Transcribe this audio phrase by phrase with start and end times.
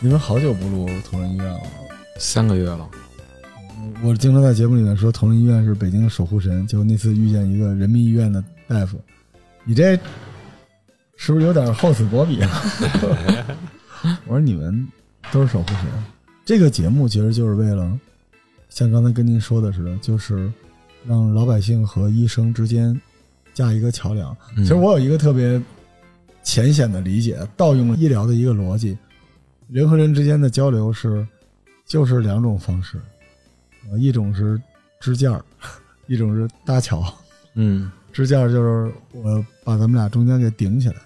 [0.00, 1.60] 你们好久不录同仁医院了。
[2.18, 2.88] 三个月了，
[4.02, 9.00] 我经常在节目里面说同仁医院是北京的守护神，结果那次遇见一个人民医院的大夫，
[9.64, 9.98] 你这
[11.16, 12.62] 是不是有点厚此薄彼啊？
[14.26, 14.86] 我说你们
[15.32, 15.86] 都是守护神，
[16.44, 17.98] 这个节目其实就是为了
[18.74, 20.52] 像刚才跟您说的似的，就是
[21.06, 23.00] 让老百姓和医生之间
[23.54, 24.36] 架一个桥梁。
[24.56, 25.62] 嗯其实我有一个特别
[26.42, 28.98] 浅显的理解，盗用了医疗的一个逻辑，
[29.68, 31.24] 人和人之间的交流是
[31.86, 33.00] 就是两种方式，
[33.88, 34.60] 呃，一种是
[34.98, 35.40] 支架，
[36.08, 37.00] 一种是搭桥。
[37.54, 40.96] 嗯 支架就是我把咱们俩中间给顶起来，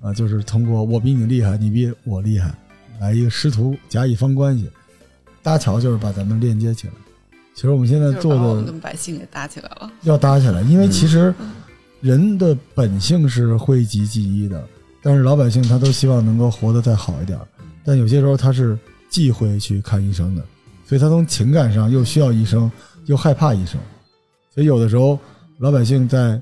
[0.00, 2.54] 啊，就是通过我比你厉害，你比我厉害，
[3.00, 4.70] 来一个师徒甲乙方关系。
[5.44, 6.92] 搭桥就是把咱们链接起来。
[7.54, 9.92] 其实我们现在做的把我们跟百姓也搭起来了。
[10.02, 11.32] 要搭起来，因为嗯其实
[12.00, 14.66] 人的本性是讳疾忌医的，
[15.00, 17.46] 但是老百姓他都希望能够活得再好一点儿，
[17.84, 18.76] 但有些时候他是
[19.08, 20.42] 忌讳去看医生的，
[20.84, 22.68] 所以他从情感上又需要医生，
[23.06, 23.78] 又害怕医生，
[24.52, 25.16] 所以有的时候
[25.58, 26.40] 老百姓在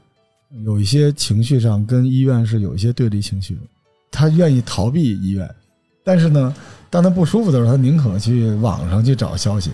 [0.64, 3.60] 有一些情绪上跟医院是有一些对立情绪的，
[4.10, 5.48] 他愿意逃避医院，
[6.02, 6.54] 但是呢，
[6.92, 9.70] 当他不舒服的时候，他宁可去网上去找消息。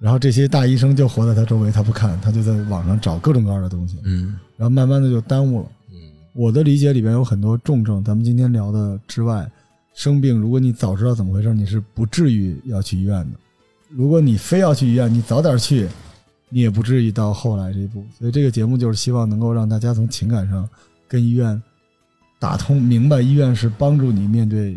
[0.00, 5.68] 然后这些大医生就活在他周围，他不看，他就在网上找各种各样的东西，嗯然后慢慢的就耽误了。
[5.92, 5.98] 嗯
[6.32, 9.48] 我的理解里边有很多重症，咱们今天聊的之外，
[9.94, 13.38] 生病如果你早知道怎么回事，你是不至于要去医院的。
[13.88, 15.88] 如果你非要去医院，你早点去，
[16.48, 18.04] 你也不至于到后来这一步。
[18.18, 20.68] 所以这个节目就是希望能够让大家从情感上
[21.06, 21.60] 跟医院
[22.40, 24.76] 打通，明白医院是帮助你面对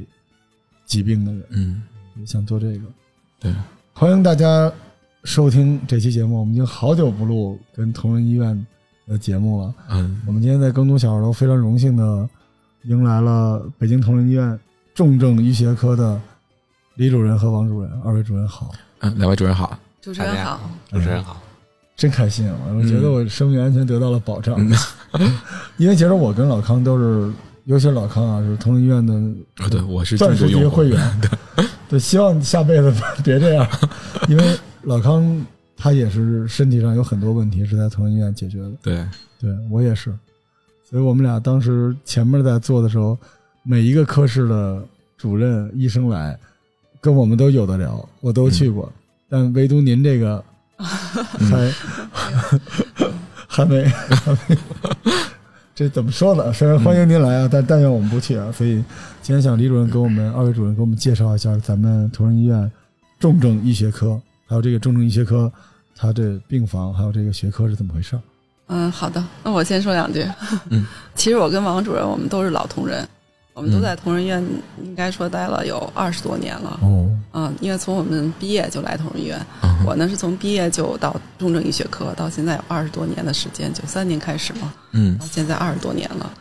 [0.91, 1.45] 疾病的人。
[1.51, 1.81] 嗯，
[2.25, 2.81] 想做这个。
[3.39, 3.53] 对，
[3.93, 4.69] 欢迎大家
[5.23, 6.37] 收听这期节目。
[6.37, 8.67] 我们已经好久不录跟同仁医院
[9.07, 9.73] 的节目了。
[9.89, 12.27] 嗯我们今天在更多小二楼非常荣幸的
[12.83, 14.59] 迎来了北京同仁医院
[14.93, 16.19] 重症医学科的
[16.95, 17.89] 李主任和王主任。
[18.03, 18.69] 二位主任好，
[18.99, 20.59] 嗯，两位主任好，主持人好，
[20.89, 21.41] 主持人好，
[21.95, 22.57] 真开心啊！
[22.75, 24.55] 我觉得我生命安全得到了保障。
[25.13, 25.31] 嗯
[25.77, 27.33] 因为其实我跟老康都是，
[27.65, 29.13] 尤其是老康啊，是同仁医院的
[29.63, 31.21] 啊，对，我是钻石级会员，
[31.87, 33.67] 对，希望下辈子 别这样，
[34.27, 35.45] 因为老康
[35.77, 39.07] 他也是身体上有很多问题是在同仁医院解决的，对，
[39.39, 40.11] 对我也是，
[40.89, 43.17] 所以我们俩当时前面在做的时候，
[43.63, 44.83] 每一个科室的
[45.17, 46.37] 主任医生来，
[46.99, 48.91] 跟我们都有的聊，我都去过，
[49.29, 50.43] 但唯独您这个
[50.77, 51.71] 还、
[53.47, 54.57] 还没还没。
[55.81, 56.53] 这怎么说呢？
[56.53, 58.51] 虽然欢迎您来啊，但但愿我们不去啊。
[58.51, 58.75] 所以
[59.23, 62.71] 今天想李主任给我们二位主任给我们介绍一下咱们同仁医院
[63.19, 65.51] 重症医学科，还有这个重症医学科
[65.97, 68.21] 它这病房还有这个学科是怎么回事儿？
[68.67, 70.23] 嗯，好的，那我先说两句。
[70.69, 73.03] 嗯， 其实我跟王主任我们都是老同仁，
[73.53, 73.81] 我们都嗯。
[73.81, 74.43] 在同仁医院
[74.83, 76.79] 应该说待了有二十多年了。
[76.81, 79.85] 哦，嗯，因为从我们毕业就来同仁医院，嗯。
[79.85, 85.17] 我呢是从毕业就到重症医学科，到现在有二十多年的时间，九三年开始嘛，嗯。
[85.17, 86.31] 到现在二十多年了，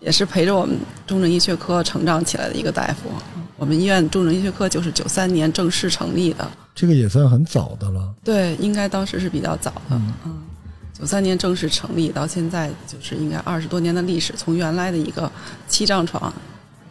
[0.00, 3.10] 也是陪着我们重症医学科成长起来的一个大夫。
[3.56, 8.12] 我们医院重症医学科就是九三年正式成立的，这个也算很早的了。
[8.24, 9.80] 对，应该当时是比较早的。
[9.90, 10.12] 嗯。
[10.24, 10.42] 嗯，
[10.98, 15.30] 九三年正式成立，到现在就是应该二十多年的历史，从原来的一个
[15.68, 16.32] 七张床，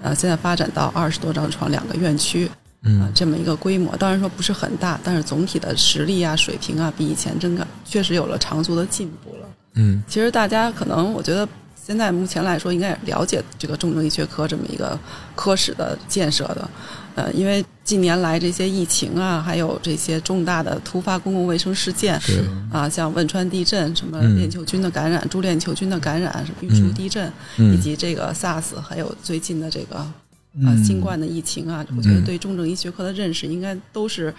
[0.02, 2.54] 呃，现在发展到二十多张床，两个院区啊、
[2.84, 3.96] 嗯这么一个规模。
[3.98, 9.48] 当然说不是很大，但是总体的实力啊、水平啊，比以前真的确实有了长足的进步了。
[9.76, 15.00] 嗯其实大家可能，我觉得现在目前来说，应该也了解这个重症医学科这么一个
[15.36, 16.70] 科室的建设的。
[17.16, 22.44] 呃，因为近年来这些疫情啊，还有这些重大的突发公共卫生事件，是。
[22.72, 24.38] 啊，像汶川地震、什么嗯。
[24.38, 30.14] 链球菌的感染、猪链球菌的感染、什么玉树地震，以嗯及这个 SARS，还有最近的这个啊
[30.54, 32.26] 嗯新冠的疫情啊，我觉得嗯。
[32.26, 34.34] 对重症医学科的认识应该都是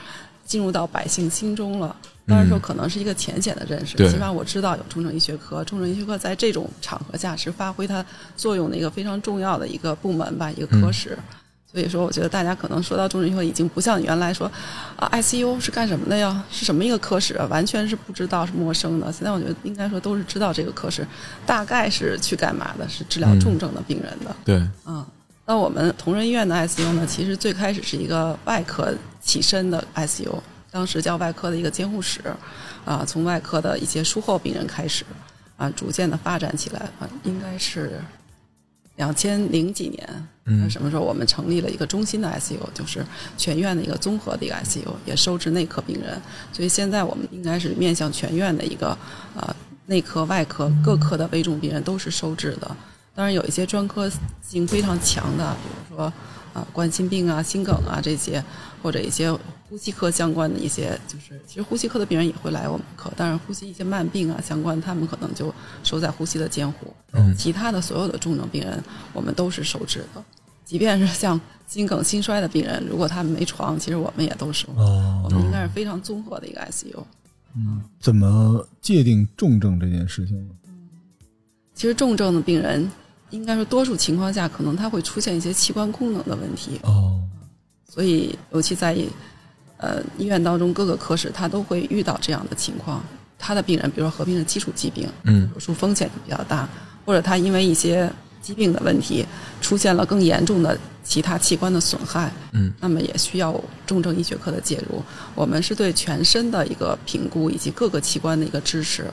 [0.44, 1.94] 进入到百姓心中了。
[2.24, 4.08] 当然说可能是一个浅显的认识，对。
[4.08, 8.04] 起码我知道有重症医学科，重症医学科在这种场合下是发挥它
[8.36, 11.18] 作用的一个非常重要的一个部门吧，一个科室。
[11.72, 14.50] 所以说，我觉得大家可能说到重症以后，已经不像原来说
[14.96, 16.44] 啊，ICU 是干什么的呀？
[16.50, 17.46] 是什么一个科室啊？
[17.46, 19.10] 完全是不知道，是陌生的。
[19.10, 21.06] 现在我觉得应该说都是知道这个科室
[21.46, 24.36] 大概是去干嘛的，是治疗重症的病人的。
[24.44, 25.02] 对，嗯，
[25.46, 30.38] 那我们同仁医院的 ICU 呢，其实最开始是一个外科起身的 ICU，
[30.70, 32.20] 当时叫外科的一个监护室，
[32.84, 35.06] 啊，从外科的一些术后病人开始，
[35.56, 37.98] 啊，逐渐的发展起来，啊，应该是
[38.96, 43.04] 两千零几年，嗯什么时候我们成立了一个中心的 ICU，就是
[43.38, 46.20] 全院的一个综合的一个 ICU，也收治内科病人。
[46.52, 48.96] 所以现在我们应该是面向全院的一个
[49.34, 49.56] 呃
[49.86, 52.76] 内科、外科各科的危重病人都是收治的。
[53.14, 54.10] 当然有一些专科
[54.40, 56.12] 性非常强的，比如说
[56.52, 58.42] 啊冠心病啊、心梗啊这些，
[58.82, 59.32] 或者一些
[59.68, 66.94] 呼吸科相关的一些，就是其实呼吸科的病人也会来我们科，但是呼吸一些慢病啊相关，他们可能就收在呼吸的监护。
[67.12, 68.82] 嗯其他的所有的重症病人，
[69.12, 70.24] 我们都是收治的。
[70.64, 74.68] 即便是像心梗、心衰的病人，如果他们没床，其实我们也都收。
[74.76, 77.02] 哦我，们应该是非常综合的一个 ICU。
[77.54, 80.54] 嗯怎么界定重症这件事情呢？
[81.74, 82.90] 其实重症的病人，
[83.32, 87.20] 应该说多数情况下，可能它会出现一些器官功能的问题，哦，
[87.88, 88.96] 所以尤其在
[89.78, 93.02] 呃医院当中各个科室，它都会遇到这样的情况。
[93.44, 96.68] 他的病人，比如说合并的基础疾病，嗯手术风险就比较大，
[97.04, 98.08] 或者他因为一些
[98.40, 99.26] 疾病的问题
[99.60, 105.02] 出现了更严重的其他器官的损害，嗯，那么也需要重症医学科的介入。
[105.34, 109.10] 我们是对全身的一个评估以及各个器官的一个支持。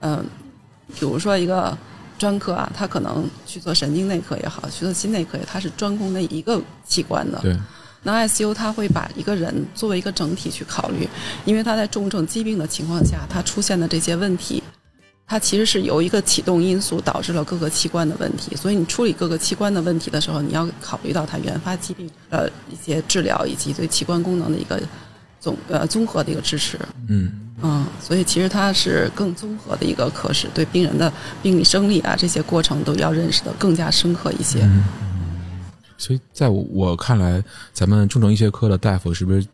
[0.00, 0.24] 嗯、
[0.98, 1.76] 比如说一个
[2.18, 7.38] 专科啊，他可能去做神经内科也好，去做心内科也好，他是专攻那一个器官的。
[7.40, 7.56] 对，
[8.02, 11.08] 那 ICU 他会把一个人作为一个整体去考虑，
[11.44, 14.62] 因为他在重症疾病的情况下，他出现的这些问题，
[15.26, 18.56] 它其实是由一个启动因素导致了各个器官的问题。
[18.56, 24.80] 所以你处理各个器官的问题的时候，你要考虑到它原发疾病的一些治疗以及对器官功能的一个
[25.38, 26.78] 总呃综合的一个支持。
[27.08, 31.12] 嗯嗯，所以其实它是更综合的一个科室，对病人的
[31.42, 34.60] 病理生理啊这些过程都要认识的更加深刻一些。
[34.62, 34.84] 嗯。
[35.96, 39.44] 所以在我我看来，咱们重症医学科的大夫是不是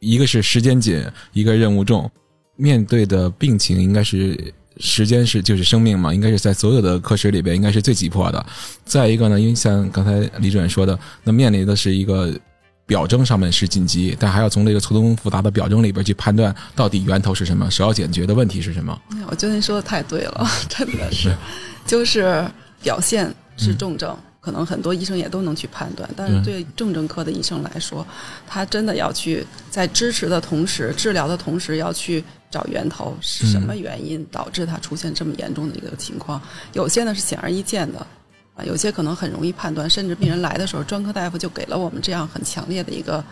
[0.00, 1.02] 一个是时间紧，
[1.32, 2.10] 一个任务重，
[2.56, 8.46] 面对的病情应该是时间是就是生命嘛，应该是在所有的科室里边应该是最急迫的。
[8.84, 12.30] 再一个呢，因为像刚才李主任说的，那面临的是一个
[12.86, 19.00] 表征上面是紧急，但还要从这个错综复杂的表征里边去判断到底源头是什么，首要解决的问题是什么。
[19.10, 21.34] 哎我觉得您说的太对了， 真的是，
[21.86, 22.46] 就是
[22.82, 28.06] 表现是重症，可能很多医生也都能去判断，但是嗯对重症科的医生来说，
[28.46, 36.40] 他真的要去在支持的同时，治疗的同时，要去找源头是什么原因导致他出现这么严重的一个情况。
[36.74, 38.06] 有些呢是显而易见的。
[38.54, 43.24] 啊，有些可能很容易判断，甚至病人来的时候，专科大夫就给了我们这样很强烈的一个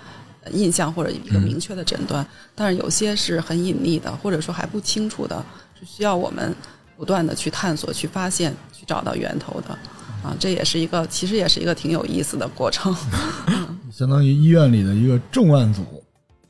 [0.42, 2.26] 呃印象或者一个明确的诊断。
[2.54, 5.44] 但是有些是很隐匿的，或者说还不清楚的，
[5.78, 6.54] 是需要我们
[6.96, 9.78] 不断的去探索、去发现、去找到源头的。
[10.22, 12.94] 啊，这也是一个，其实也是一个挺有意思的过程。
[13.90, 15.82] 相当于医院里的一个重案组，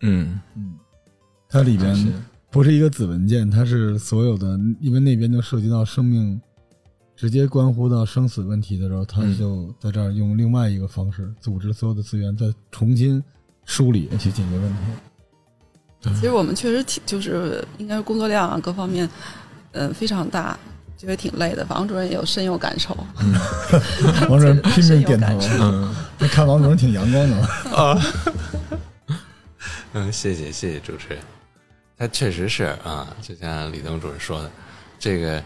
[0.00, 0.74] 嗯嗯，
[1.48, 1.96] 它里边
[2.50, 6.38] 不是一个子文件，它是所有的，因为那边就涉及到生命，
[7.22, 13.22] 直接关乎到生死问题的时候，他嗯就在这儿用另外一个方式组织所有的资源，再重新
[13.64, 16.10] 梳理去解决问题。
[16.16, 19.08] 其实我们确实挺，就是应该是工作量啊各方面，
[19.70, 20.58] 嗯、非常大，
[20.98, 21.64] 觉得挺累的。
[21.68, 22.92] 王主任也有深有感受。
[24.28, 25.38] 王主任拼命点头
[26.26, 27.36] 看王主任挺阳光的
[27.72, 28.02] 啊。
[29.94, 31.18] 嗯，谢谢谢谢主持人，
[31.96, 34.50] 他确实是啊，就像李东主任说的，
[34.98, 35.40] 这个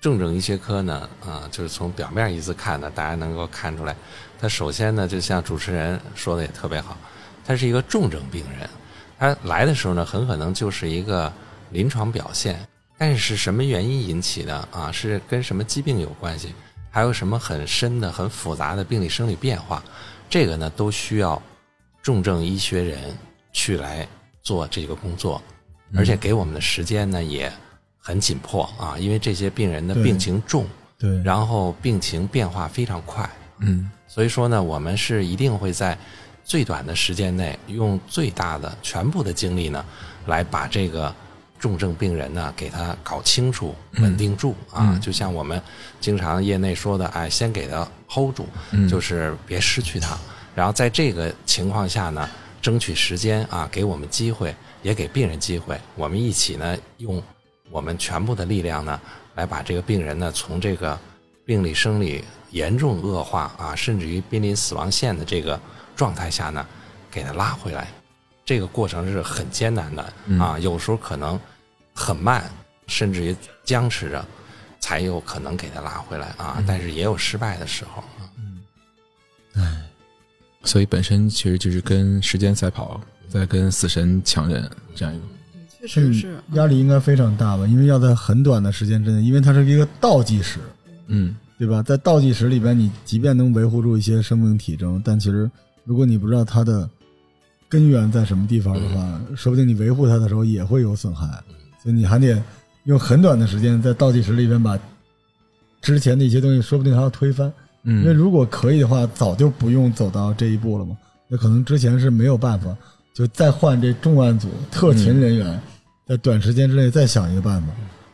[0.00, 3.94] 重症医学科呢啊，就是从表面意思看呢，大家能够看出来，
[4.40, 6.96] 他首先呢，就像主持人说的也特别好，
[7.44, 8.68] 他是一个重症病人，
[9.18, 11.30] 他来的时候呢，很可能就是一个
[11.70, 12.58] 临床表现，
[12.96, 14.90] 但是是什么原因引起的啊？
[14.90, 16.54] 是跟什么疾病有关系？
[16.90, 19.84] 还有什么很深的、很复杂的病理生理变化？
[20.30, 21.40] 这个呢，都需要
[22.02, 23.16] 重症医学人
[23.52, 24.08] 去来
[24.42, 25.42] 做这个工作，
[25.94, 27.52] 而且给我们的时间呢也
[28.00, 30.66] 很紧迫啊，因为这些病人的病情重，
[30.98, 33.28] 对，然后病情变化非常快，
[33.58, 33.90] 嗯。
[34.08, 35.96] 所以说呢，我们是一定会在
[36.44, 39.84] 最短的时间内，用最大的全部的精力呢，
[40.26, 41.14] 来把这个
[41.60, 44.88] 重症病人呢给他搞清楚、稳定住啊。
[44.92, 45.00] 嗯。
[45.00, 45.62] 就像我们
[46.00, 48.88] 经常业内说的，哎，先给他 hold 住，嗯。
[48.88, 50.18] 就是别失去他。
[50.56, 52.28] 然后在这个情况下呢，
[52.60, 54.52] 争取时间啊，给我们机会，
[54.82, 57.22] 也给病人机会，我们一起呢，用
[57.70, 59.00] 我们全部的力量呢，
[59.36, 60.98] 来把这个病人呢从这个
[61.44, 65.58] 病理生理严重恶化啊，甚至于濒临死亡线的这个
[65.94, 66.66] 状态下呢，
[67.10, 67.88] 给他拉回来。
[68.44, 71.38] 这个过程是很艰难的啊，有时候可能
[71.94, 72.50] 很慢，
[72.88, 74.26] 甚至于僵持着，
[74.80, 76.62] 才有可能给他拉回来啊。
[76.66, 78.02] 但是也有失败的时候。
[80.64, 85.24] 所以本身其实就是跟时间赛跑，在跟死神抢人这样一个。
[85.82, 87.66] 确实是压力应该非常大吧？
[87.66, 90.58] 因为要在很短的时间之内，因为它是一个倒计时，
[91.06, 91.82] 嗯对吧？
[91.82, 95.50] 在倒计时里边，你即便能维护住一些生命体征，但其实
[95.84, 96.88] 如果你不知道它的
[97.68, 101.26] 根源在什么地方的话，说不定你维护它的时候也会有损害。
[101.82, 102.42] 所以你还得
[102.84, 104.78] 用很短的时间在倒计时里边把
[105.82, 107.52] 之前的一些东西，说不定还要推翻。
[107.82, 110.96] 因为嗯，如果可以的话，早就不用走到这一步了嘛。
[111.28, 112.76] 那可能之前是没有办法，
[113.20, 115.60] 就再换这重案组特勤人员，
[116.06, 117.68] 在短时间之内再想一个办法，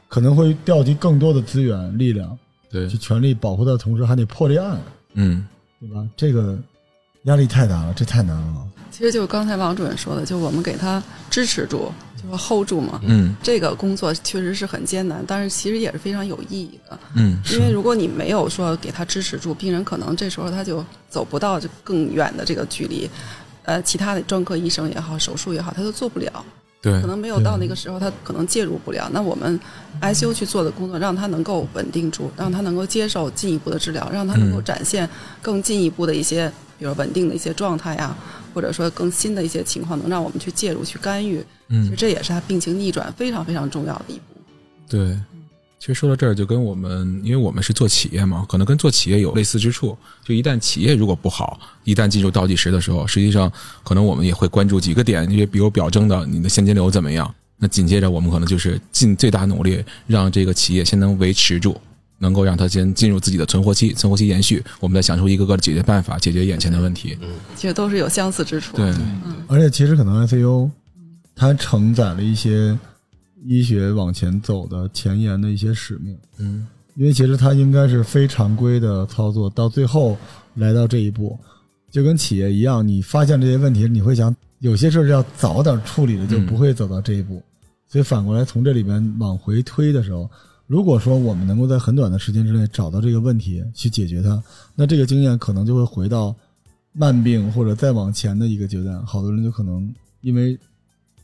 [0.09, 2.37] 可能会调集更多的资源力量，
[2.69, 4.81] 对去，全力保护他的同时，还得破这案，
[5.15, 5.47] 嗯
[5.79, 6.05] 对吧？
[6.17, 6.59] 这个
[7.27, 8.67] 压力太大了，这太难了。
[8.91, 12.99] 其实就是刚才王主任说的，就我们给他支持住，就是 hold 住嘛。
[13.05, 16.99] 嗯这个工作确实是很艰难，但是其实也是非常有意义的。
[17.15, 23.09] 嗯，因为如果你没有说给他支持住，病人可能这时候他就走不到这更远的这个距离，
[23.67, 26.45] 呃，其他的专科医生也好，手术也好，他都做不了，
[26.81, 29.11] 对可，能没有到那个时候，他可能介入不了。
[29.13, 29.61] 那我们
[30.01, 35.09] ICU 去做的工作，让他能够稳定住，让他能够接受进一步的治疗，让他能够嗯展现
[35.43, 38.17] 更进一步的一些，比如稳定的一些状态呀，
[38.55, 41.45] 或者说更新的一些情况，能让我们去介入去干预。
[41.69, 44.41] 嗯其实嗯，这也是他病情逆转非常非常重要的一步。
[44.89, 45.19] 对。
[45.79, 49.97] 其实说到这儿，就跟我们，因为我们是做企业嘛，可能跟做企业有类似之处。
[50.25, 53.53] 就一旦企业如果不好，一旦进入倒计时的时候，实际上
[53.85, 57.33] 可能我们也会关注几个点，因为比如表征的你的现金流怎么样。
[57.59, 61.81] 那紧接着我们可能就是尽最大努力让这个企业先能维持住，
[62.19, 67.17] 能够让它先进入自己的存活期，存活期延续，我们再想出一个个的解决办法，解决眼前的问题。
[67.23, 68.77] 嗯其实都是有相似之处。
[68.77, 68.93] 对，
[69.47, 70.71] 而且其实可能 ICU
[71.35, 72.77] 它承载了一些
[73.47, 76.17] 医学往前走的前沿的一些使命。
[76.39, 80.17] 嗯因为其实它应该是非常规的操作，到最后
[80.55, 81.39] 来到这一步，
[81.91, 87.43] 就跟企业一样，你发现这些问题，你会想有些事儿要早点处理的，就不会走到这一步。
[87.87, 90.27] 所以反过来从这里边往回推的时候，
[90.67, 94.43] 如果说我们能够在很短的时间之内找到这个问题去解决它，
[94.75, 96.35] 那这个经验可能就会回到
[96.95, 100.59] 慢病或者再往前的一个阶段，好多人就可能因为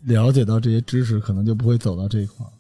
[0.05, 2.51] 了解到这些知识，可能就不会走到这一块儿。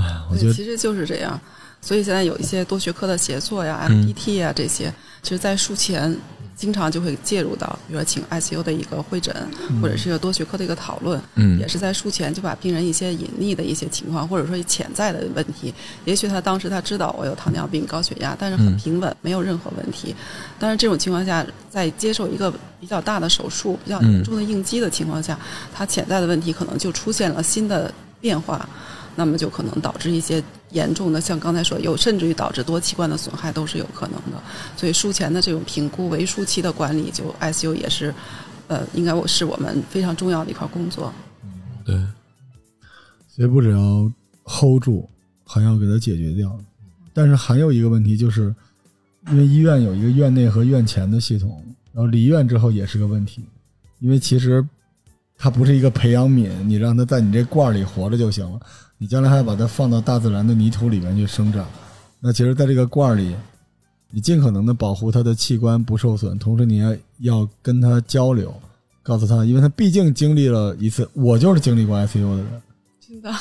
[0.00, 1.40] 哎，我觉对，得其实就是这样。
[1.80, 6.16] 所以现在有一些多学科的协作呀、嗯 MPT 呀这些，其实在术前
[6.54, 9.34] 经常就会介入到，比如说请 ICU 的一个会诊，
[9.80, 15.72] 或者是一个多学科的一个讨论，嗯也是在术前就把病人一些隐匿的一些情况，或者说潜在的问题，
[16.04, 20.14] 也许他当时他知道我有糖尿病、高血压，但是很嗯平稳，没有任何问题。
[20.58, 25.38] 但是这种情况下，在接受一个比较大的手术、比较严重的应激的情况下，
[25.74, 28.68] 他潜在的问题可能就出现了新的变化。
[29.14, 34.42] 那么就可能导致一些严重的，像刚才说有，甚至于导致多器官的损害都是有可能的。
[34.76, 38.14] 所以术前的这种评估、为术期的管理，就 ICU 也是，
[38.68, 41.12] 呃，应该我是我们非常重要的一块工作。
[41.84, 41.94] 对，
[43.28, 44.10] 所以不只要
[44.44, 45.08] hold 住，
[45.44, 46.58] 还要给它解决掉。
[47.12, 48.54] 但是还有一个问题，就是
[49.30, 53.44] 因为医院有一个院内和院前的系统，然后离院之后也是个问题，
[53.98, 54.66] 因为其实
[55.36, 58.60] 它不是一个培养皿，你让它在你这罐儿里活着就行了，
[59.02, 61.66] 你将来还要把它放到大自然的泥土里面去生长。
[62.20, 63.34] 那其实，在这个罐儿里，
[64.12, 68.54] 你尽可能的保护它的器官不受损，同时你要要跟它交流，
[69.02, 72.62] 告诉他，因为他毕竟经历了一次，我就是经历过 ICU 的人。
[73.00, 73.34] 心脏，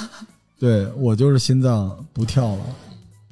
[0.57, 2.65] 对我就是心脏不跳了，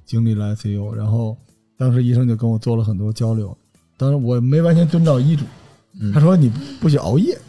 [0.05, 1.35] 经历了 ICU，然后
[1.79, 3.57] 当时医生就跟我做了很多交流，
[3.97, 5.45] 当时我没完全遵照医嘱，
[5.99, 7.48] 嗯他说你不许熬夜，嗯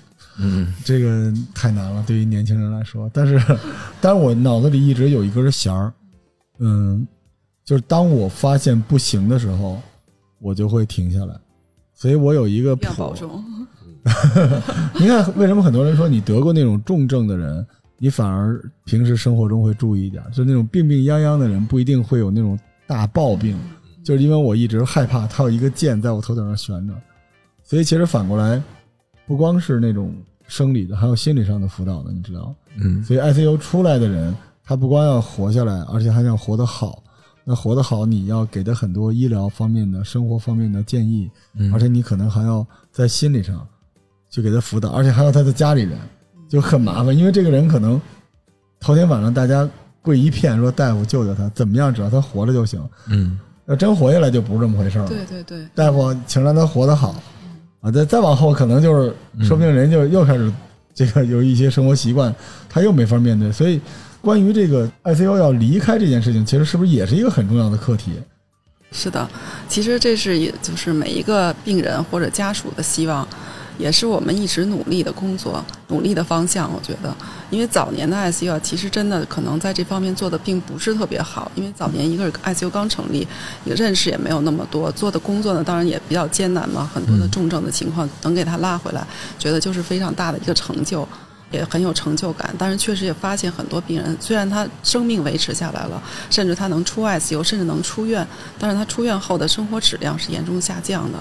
[0.84, 3.10] 这个太难了，对于年轻人来说。
[3.12, 3.40] 但是，
[4.00, 5.92] 但是我脑子里一直有一根弦儿，
[6.58, 7.06] 嗯，
[7.64, 9.80] 就是当我发现不行的时候，
[10.40, 11.34] 我就会停下来。
[11.94, 13.44] 所以我有一个要保谱，重。
[14.98, 17.66] 你看，为什么很多人说你得过那种重症的人，
[17.98, 20.22] 你反而平时生活中会注意一点？
[20.32, 23.58] 就那种病病殃殃的人，不一定会有那种大暴病，
[24.02, 26.94] 就是因为我一直害怕他有一个剑在我头顶上悬着。
[27.62, 28.60] 所以其实反过来，
[29.26, 30.14] 不光是那种
[30.50, 32.52] 生理的，还有心理上的辅导的，你知道？
[32.76, 37.02] 嗯所以 ICU 出来的人，他不光要活下来，而且还想活得好。
[37.44, 43.66] 那活得好，你要给他很多医疗方面的、生活方面的建议，嗯，而且你可能还要在心理上
[44.28, 45.96] 去给他辅导，而且还有他的家里人，
[46.48, 48.00] 就很麻烦，因为这个人可能
[48.80, 49.68] 头天晚上大家
[50.02, 52.82] 跪一片说大夫救救他，怎么样，只要他活着就行。
[53.06, 55.08] 嗯要真活下来就不是这么回事儿了。
[55.08, 57.14] 对对对，大夫，请让他活得好
[57.80, 57.90] 啊！
[57.90, 60.52] 再再往后，可能就是说不定人就又开始
[60.94, 62.34] 这个有一些生活习惯，
[62.68, 63.50] 他又没法面对。
[63.50, 63.80] 所以，
[64.20, 68.12] 关于这个 ICU 要离开这件事情，其实是不是也是一个很重要的课题？
[68.92, 69.28] 是的，
[69.68, 73.26] 其实这是也就是每一个病人或者家属的希望，
[73.80, 76.70] 也是我们一直努力的工作、努力的方向。
[76.72, 77.14] 我觉得，
[77.48, 83.26] 因为早年的 ICU 啊其实真的可能在这方面做的并不是特别好，因为早年一个 ICU 刚成立，
[83.64, 89.06] 也认识也没有那么多，做的工作呢当然也比较艰难嘛，很多的重症的情况能给他拉回来，
[89.38, 91.08] 觉得就是非常大的一个成就。
[91.52, 98.24] 也很有成就感，但是确实也发现很多病人，虽然他生命维持下来了，甚至他能出 ICU，甚至能出院，
[98.56, 101.18] 但是他出院后的生活质量是严重下降的，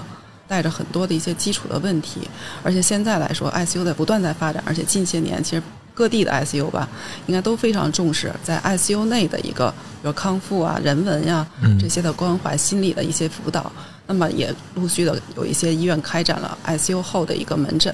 [0.50, 2.27] 带着很多的一些基础的问题。
[2.62, 5.63] 而且现在来说，ICU 在不断在发展，而且近些年其实
[5.94, 6.89] 各地的 ICU 吧，
[7.27, 9.70] 应该都非常重视在 ICU 内的一个，
[10.01, 11.46] 比如康复啊、人文呀
[11.79, 13.72] 这些的关怀、心理的一些辅导。
[14.08, 17.94] 那么也陆续的有一些医院开展了 ICU 后的一个门诊。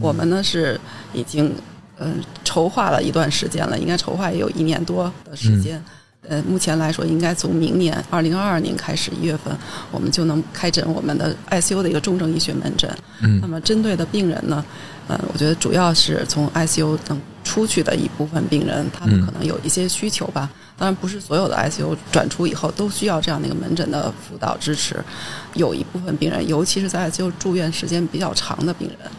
[0.00, 0.78] 我们呢是
[1.12, 1.54] 已经
[1.98, 5.82] 嗯筹划了一段时间了，应该筹划也有一年多的时间。
[6.28, 9.56] 呃，目前来说，应该从明年二零二二年开始一月份，
[9.90, 12.90] 我们就能开诊我们的 ICU 的一个重症医学门诊。
[13.20, 14.64] 嗯，那么针对的病人呢，
[15.08, 20.48] 呃，我觉得主要是从 ICU 等出去的一部分病人，他们可能有一些需求吧。
[20.76, 25.02] 当然，不是所有的 ICU 转出以后都需要这样的一个门诊的辅导支持。
[25.54, 29.10] 有一部分病人，尤其是在 ICU 住院时间比较长的病人。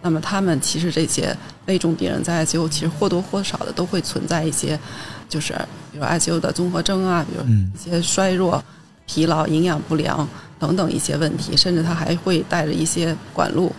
[0.00, 1.36] 那么他们其实这些
[1.66, 4.78] 危重病人在 ICU 其实或多或少的都会存在一些，
[5.28, 5.52] 就是
[5.92, 8.62] 比如 ICU 的综合征啊，比如一些衰弱、
[9.06, 10.26] 疲劳、营养不良
[10.58, 13.72] 等等一些问题，甚至他还会带着一些管路，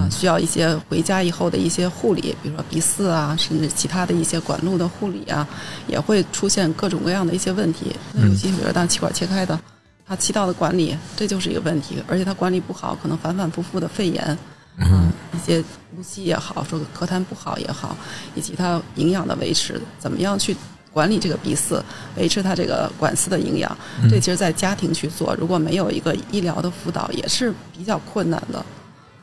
[0.00, 5.46] 啊，需要一些回家以后的一些护理，比如说鼻饲啊，甚至其他的一些管路的护理啊，
[5.86, 7.94] 也会出现各种各样的一些问题。
[8.12, 9.58] 那尤其比如当气管切开的，
[10.06, 14.38] 他气道的管理这就是一个问题，而且他管理不好，可能反反复复的肺炎。
[14.78, 15.64] 嗯，一些
[15.94, 17.96] 呼吸也好，说咳痰不好也好，
[18.34, 20.54] 以及它营养的维持，怎么样去
[20.92, 21.80] 管理这个鼻饲，
[22.16, 23.74] 维持它这个管饲的营养，
[24.10, 28.64] 这其实，在家庭去做，如果没有一个医疗的辅导，也是比较困难的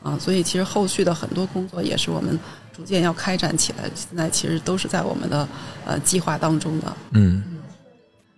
[0.02, 0.18] 啊。
[0.20, 2.38] 所以，其实后续的很多工作也是我们
[2.76, 5.48] 逐渐要开展起来，现在其实都是在我们的
[5.84, 6.96] 呃计划当中的。
[7.12, 7.42] 嗯，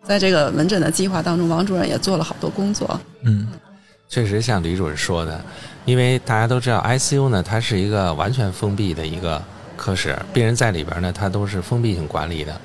[0.03, 3.01] 在这个门诊的计划当中，王主任也做了好多工作。
[3.23, 3.49] 嗯。
[4.09, 5.45] 确实像李主任说的，
[5.85, 9.43] 因为大家都知道 ICU 呢，它是一个完全封闭的一个
[9.77, 12.59] 科室，病人在里边呢，它都是封闭性管理的，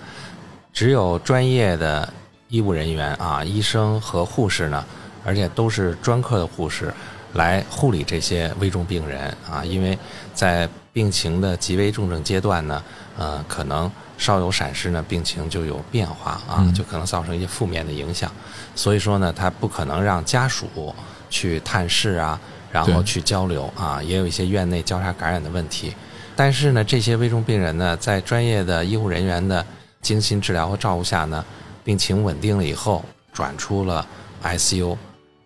[0.71, 2.07] 只有专业的
[2.47, 4.85] 医务人员啊，医生和护士呢，
[5.25, 6.93] 而且都是专科的护士
[7.33, 9.97] 来护理这些危重病人啊，因为
[10.33, 12.83] 在病情的极为重症阶段呢，
[13.17, 18.31] 呃，可能稍有闪失呢，病情就有变化啊，就可能造成一些负面的影响，
[18.75, 20.93] 所以说呢，他不可能让家属。
[21.31, 22.39] 去探视啊，
[22.71, 25.91] 然后去交流啊，也有一些院内交叉感染的问题。
[26.35, 29.65] 但是呢，这些危重病人呢，在专业的医护人员的
[30.01, 31.43] 精心治疗和照顾下呢，
[31.83, 34.05] 病情稳定了以后，转出了
[34.43, 34.95] ICU。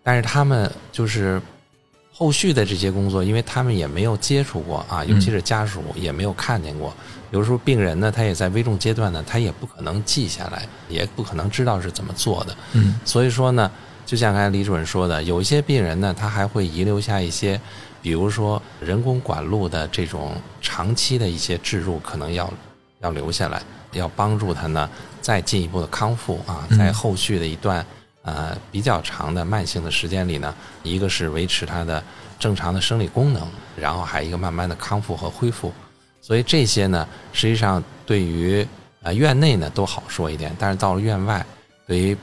[0.02, 1.40] 但是他们就是
[2.12, 6.94] 后续的这些工作，因为他们也没有接触过啊，尤其是家属也没有看见过。
[7.32, 12.56] 有时候病人呢，他也在危重阶段呢，他也不可能记下来，也不可能知道是怎么做的。
[12.72, 13.70] 嗯，所以说呢。
[14.06, 17.60] 就像刚才李主任说的，有一些病人呢，他还会遗留下一些，
[18.00, 22.48] 比如说人工管路的这种长期的一些置入，可能要
[23.00, 23.60] 要留下来，
[23.92, 24.88] 要帮助他呢
[25.20, 27.84] 再进一步的康复啊，在后续的一段
[28.22, 32.00] 呃比较长的慢性的时间里呢，一个是维持他的
[32.38, 33.44] 正常的生理功能，
[33.76, 35.72] 然后还一个慢慢的康复和恢复，
[36.22, 38.64] 所以这些呢，实际上对于
[39.02, 41.44] 呃院内呢都好说一点，但是到了院外，
[41.88, 42.16] 对于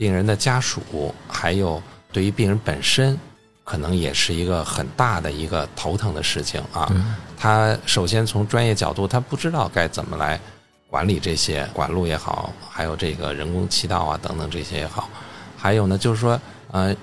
[0.00, 3.18] 病人的家属，还有对于病人本身，
[3.64, 6.90] 可能也是一个很大的一个头疼的事情啊。
[7.36, 10.40] 他首先从专业角度，他不知道该怎么来
[10.88, 15.06] 管理这些管路也好，还有这个人工气道啊等等这些也好。
[15.54, 16.96] 还有呢，就是说，呃，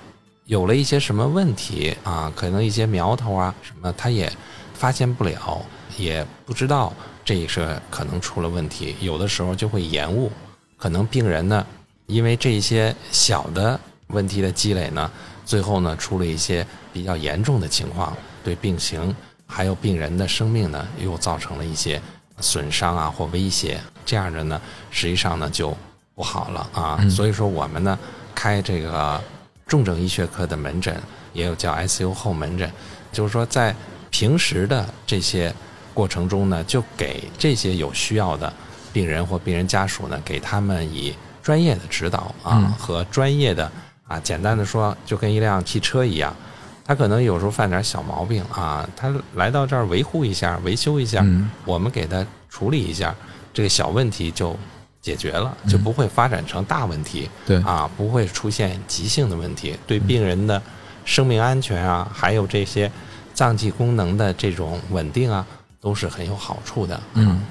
[0.45, 4.27] 有了一些什么问题啊，可能一些苗头啊什么，他也
[4.73, 5.61] 发现不了，
[5.99, 6.91] 也不知道
[7.23, 10.31] 这是可能出了问题，有的时候就会延误，
[10.77, 11.63] 可能病人呢。
[12.07, 15.11] 因为这些小的问题的积累呢，
[15.45, 19.13] 最后呢出了一些比较严重的情况，对病情
[19.45, 22.01] 还有病人的生命呢又造成了一些
[22.39, 25.75] 损伤啊或威胁，这样的呢实际上呢就
[26.15, 26.97] 不好了啊。
[27.09, 27.99] 所以说我们呢
[28.33, 29.21] 开这个
[29.67, 30.95] 重症医学科的门诊，
[31.33, 32.71] 也有叫 ICU 后门诊，
[33.11, 33.75] 就是说在
[34.09, 35.53] 平时的这些
[35.93, 38.51] 过程中呢，就给这些有需要的
[38.93, 41.13] 病人或病人家属呢，给他们以。
[41.47, 43.71] 专业的指导啊，和专业的
[44.05, 46.35] 啊，简单的说，就跟一辆汽车一样，
[46.83, 51.25] 他可能有时候犯点小毛病啊，他来到这儿维护一下、维修一下，
[51.63, 53.15] 我们给他处理一下，
[53.53, 54.57] 这个小问题就
[55.01, 57.29] 解决了，就不会发展成大问题。
[57.45, 60.61] 对啊，不会出现急性的问题，对病人的
[61.05, 62.91] 生命安全啊，还有这些
[63.33, 65.47] 脏器功能的这种稳定啊，
[65.79, 66.99] 都是很有好处的。
[67.13, 67.41] 嗯，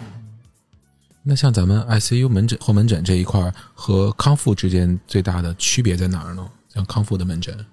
[1.28, 6.48] 那像咱们 ICU 门诊后门诊这一块和康复之间最大的区别在哪儿呢？
[6.72, 7.66] 像康复的门诊，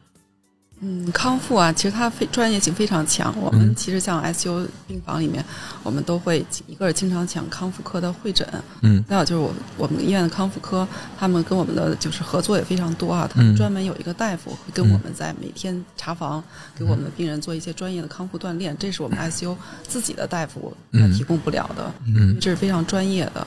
[0.86, 3.34] 嗯，康复啊，其实它非专业性非常强。
[3.40, 5.44] 我们其实像 ICU 病房里面，
[5.82, 8.46] 我们都会一个是经常抢康复科的会诊，
[8.82, 9.02] 嗯。
[9.08, 10.86] 再有就是我我们医院的康复科，
[11.18, 13.30] 他们跟我们的就是合作也非常多啊。
[13.34, 16.44] 他们嗯专门有一个大夫会跟我们在每天查房，
[16.78, 19.56] 给我们的病人做一些专业的康复锻炼，这是我们 ICU
[19.88, 22.38] 自己的大夫他嗯提供不了的，嗯。
[22.42, 23.40] 这是非常专业的。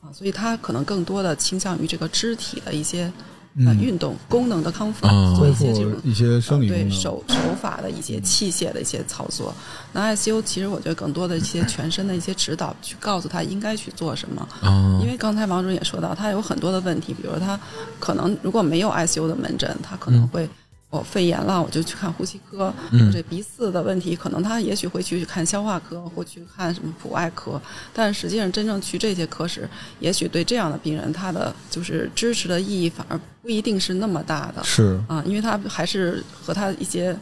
[0.00, 0.08] 啊。
[0.10, 3.12] 所以他可能更多的倾向于这个肢体的一些
[3.56, 9.52] 呃嗯运动功能的康复，哦做一些这种一些生理功能，对手手法的一些器械的一些操作。
[9.92, 14.46] 那 ICU 其实我觉得更多的一些全身的一些指导，去告诉他应该去做什么。
[14.60, 17.58] 啊，因为刚才王主任也说到，他有很多的问题，比如他
[17.98, 20.48] 可能如果没有 ICU 的门诊，他可能嗯会。
[20.90, 22.72] 我肺炎了，我就去看呼吸科。
[22.92, 27.60] 嗯这鼻饲的问题，可能他也许会去看消化科，或去看什么普外科。
[27.92, 29.68] 但实际上，真正去这些科室，
[30.00, 34.64] 也许对这样的病人，他的就是支持的意义反而不一定是那么大的。
[34.64, 37.14] 是啊，因为他还是和他一些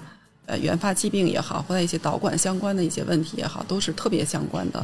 [0.47, 4.79] 呃原发疾病也好，或者一些导管相关的一些问题也好，都是特别相关的。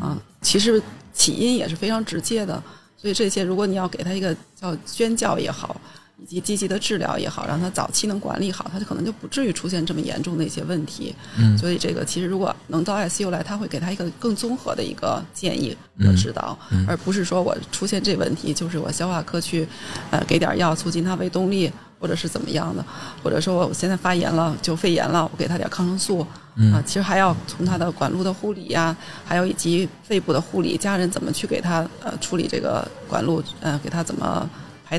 [0.00, 2.60] 啊，其实起因也是非常直接的，
[2.96, 5.80] 所以这些如果你要给他一个叫宣教也好。
[6.22, 11.14] 以及积极的治疗也好，让他早期能管理好，他就可能就不至于出现这么严重的一些问题。
[11.36, 19.66] 嗯所以这个其实如果能到 ICU 来，他会给他一个更综合的一个建议和指导，嗯而不是说我出现这问题就是我消化科去
[20.10, 22.84] 呃给点药促进他胃动力，或者是怎么样的，
[23.22, 26.26] 或者说我现在发炎了就肺炎了，我给他点抗生素。
[26.56, 34.48] 嗯啊，其实还要从他的管路的护理呀、还有以及肺部的护理，家人怎么去给他呃处理这个管路，呃给他怎么。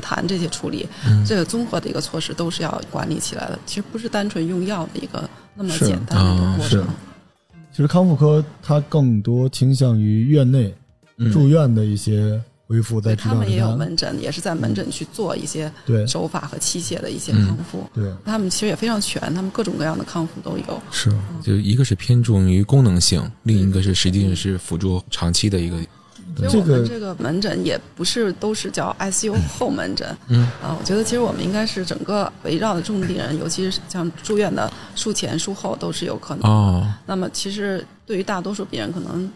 [0.00, 3.58] 痰这些处理，嗯这个综合的一个措施都是要管理起来的。
[3.64, 6.86] 其实不是单纯用药的一个那么简单的一个过程。
[7.72, 10.74] 其实康复科它更多倾向于院内
[11.18, 17.86] 嗯住院的一些恢复，在他们也有门诊，也是在门诊去做一些对手法和器械的一些嗯康复。
[17.94, 20.82] 对他们其实也非常全，他们各种各样的康复都有。
[20.90, 25.78] 是就一个是偏重于功能性，另一个是实际上是辅助长期的一个，
[26.36, 30.42] 这个我们这个门诊也不是都是叫 ICU 后门诊，嗯。
[30.62, 36.50] 啊，我觉得其实我们应该是整个围绕的重症病人，尤其是像住院的术前术后都是有可能。
[36.50, 39.30] 哦，那么其实对于大多数病人，可能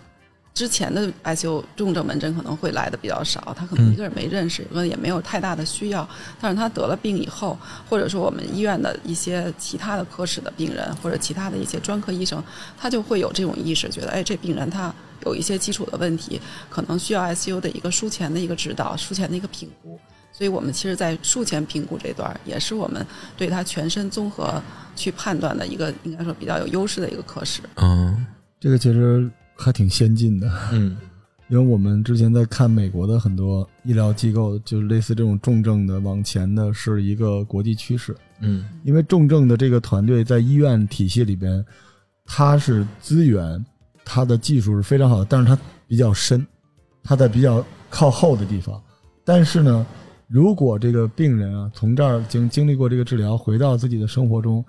[0.53, 6.07] 之前的 ICU 重症门诊可能会来的比较少，他可能嗯一个人没认识，也没有太大的需要。
[6.41, 7.59] 但是他得了病以后，
[7.89, 12.43] 或者说我们医院的一些其他的科室的病人，或者其他的一些专科医生，
[12.77, 14.93] 他就会有这种意识，觉得哎，这病人他
[15.25, 19.99] 有一些基础的问题，可能需要 ICU 的一个术前的一个指导，术前的一个评估。
[20.33, 23.05] 所以我们其实，在术前评估这段，也是我们
[23.37, 24.63] 对他全身综合
[24.95, 27.61] 去判断的一个，应该说比较有优势的一个科室。
[27.77, 28.27] 嗯
[28.59, 29.31] 这个其实
[29.61, 30.97] 还挺先进的，嗯
[31.49, 38.17] 因为我们之前在看美国的很多医疗机构，就是类似这种重症的往前的是一个国际趋势。
[38.41, 41.65] 嗯因为重症的这个团队在医院体系里边，
[42.25, 43.63] 它是资源，
[44.05, 46.47] 它的技术是非常好的，但是它比较深，
[47.03, 48.81] 它在比较靠后的地方。
[49.25, 49.85] 但是呢，
[50.29, 54.65] 如果这个病人啊从这儿经经历过这个治疗，回到自己的生活中，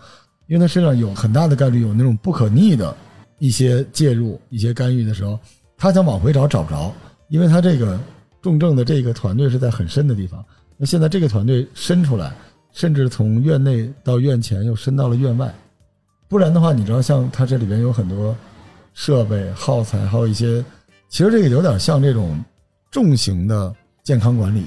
[0.47, 2.97] 因为他身上有很大的概率有那种不可逆的
[3.41, 5.39] 一些介入、一些干预的时候，
[5.75, 6.93] 他想往回找找不着，
[7.27, 7.99] 因为他这个
[8.39, 10.45] 重症的这个团队是在很深的地方。
[10.77, 12.31] 那现在这个团队伸出来，
[12.71, 15.51] 甚至从院内到院前又伸到了院外，
[16.27, 18.37] 不然的话，你知道，像他这里边有很多
[18.93, 20.63] 设备、耗材，还有一些，
[21.09, 22.39] 其实这个有点像这种
[22.91, 23.73] 重型的
[24.03, 24.65] 健康管理。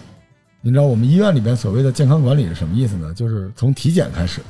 [0.63, 3.15] 你知道我们医院里边所谓的健康管理是什么意思呢？
[3.15, 4.41] 就是从体检开始，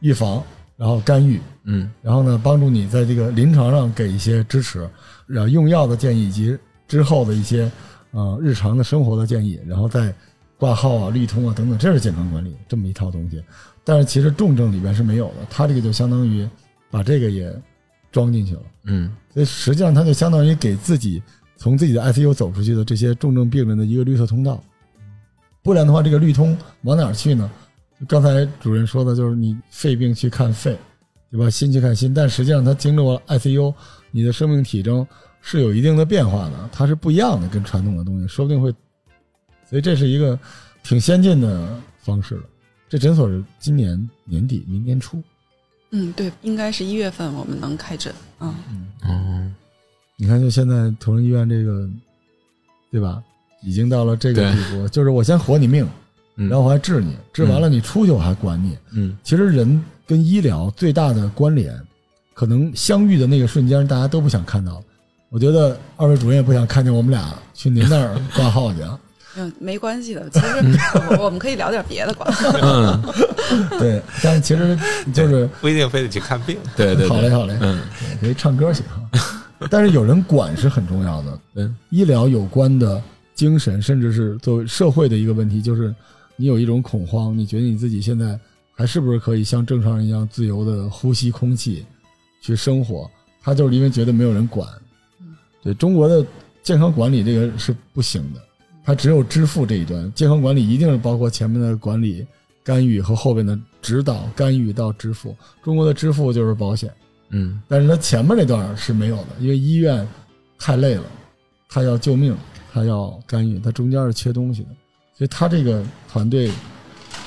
[0.00, 0.42] 预防，
[0.80, 4.88] 然后干预，嗯然后呢，帮助你在这个临床上给一些支持，
[5.26, 6.56] 然后用药的建议以及
[6.88, 7.70] 之后的一些
[8.12, 10.10] 呃日常的生活的建议，然后再
[10.56, 13.44] 挂号啊、绿通啊等等，这是健康管理这么一套东西。
[13.84, 16.48] 但是其实重症里边是没有的，它这个就相当于
[16.90, 17.54] 把这个也
[18.10, 21.22] 装进去了，嗯所以实际上它就相当于给自己
[21.58, 24.58] 从自己的 ICU 走出去的这些重症病人的一个绿色通道。
[25.62, 27.50] 不然的话，这个绿通往哪儿去呢？
[28.00, 30.76] 就刚才主任说的，就是你肺病去看肺，
[31.30, 31.50] 对吧？
[31.50, 33.74] 心去看心，但实际上它经过 ICU，
[34.10, 35.06] 你的生命体征
[35.42, 38.72] 是有一定的变化的，它是不一样的，跟传统的东西，说不定会，
[39.68, 40.38] 所以这是一个
[40.82, 42.42] 挺先进的方式了。
[42.88, 45.22] 这诊所是今年年底、明年初，
[45.90, 48.12] 嗯，对，应该是一月份我们能开诊。
[48.40, 48.54] 嗯，
[49.02, 49.52] 哦
[50.16, 51.88] 你看，就现在同仁医院这个，
[52.90, 53.22] 对吧？
[53.62, 55.90] 已经到了这个地步，就是我先活你命，嗯，
[56.48, 58.76] 然后我还治你，治完了你出去我还管你。
[58.92, 61.78] 嗯其实人跟医疗最大的关联，
[62.34, 64.82] 可能相遇的那个瞬间，大家都不想看到。
[65.28, 68.98] 我觉得二位主任也不想看见我们俩去您那儿挂号去啊。
[69.36, 70.28] 嗯，没关系的。
[70.30, 70.46] 其实
[71.16, 72.28] 我我们可以聊点别的，管。
[72.60, 73.00] 嗯，
[73.78, 74.76] 对，但是其实
[75.14, 76.56] 就是不一定非得去看病。
[76.76, 77.80] 对对，对好嘞好嘞，嗯
[78.20, 79.30] 可以唱歌去哈。
[79.70, 81.38] 但是有人管是很重要的。
[81.54, 83.00] 嗯医疗有关的
[83.32, 85.94] 精神，甚至是作为社会的一个问题，就是
[86.40, 88.40] 你有一种恐慌，你觉得你自己现在
[88.72, 91.84] 还是不是可以像正常人一样自由的呼吸空气，
[92.40, 93.10] 去生活？
[93.42, 94.66] 他就是因为觉得没有人管。
[95.62, 96.24] 对中国的
[96.62, 98.40] 健康管理这个是不行的，
[98.82, 100.10] 它只有支付这一端。
[100.14, 102.26] 健康管理一定是包括前面的管理、
[102.64, 105.36] 干预和后边的指导、干预到支付。
[105.62, 106.90] 中国的支付就是保险。
[107.28, 110.08] 嗯但是他前面那段是没有的，因为医院
[110.58, 111.04] 太累了，
[111.68, 112.34] 他要救命，
[112.72, 114.68] 他要干预，他中间是缺东西的，
[115.20, 116.50] 所以他这个团队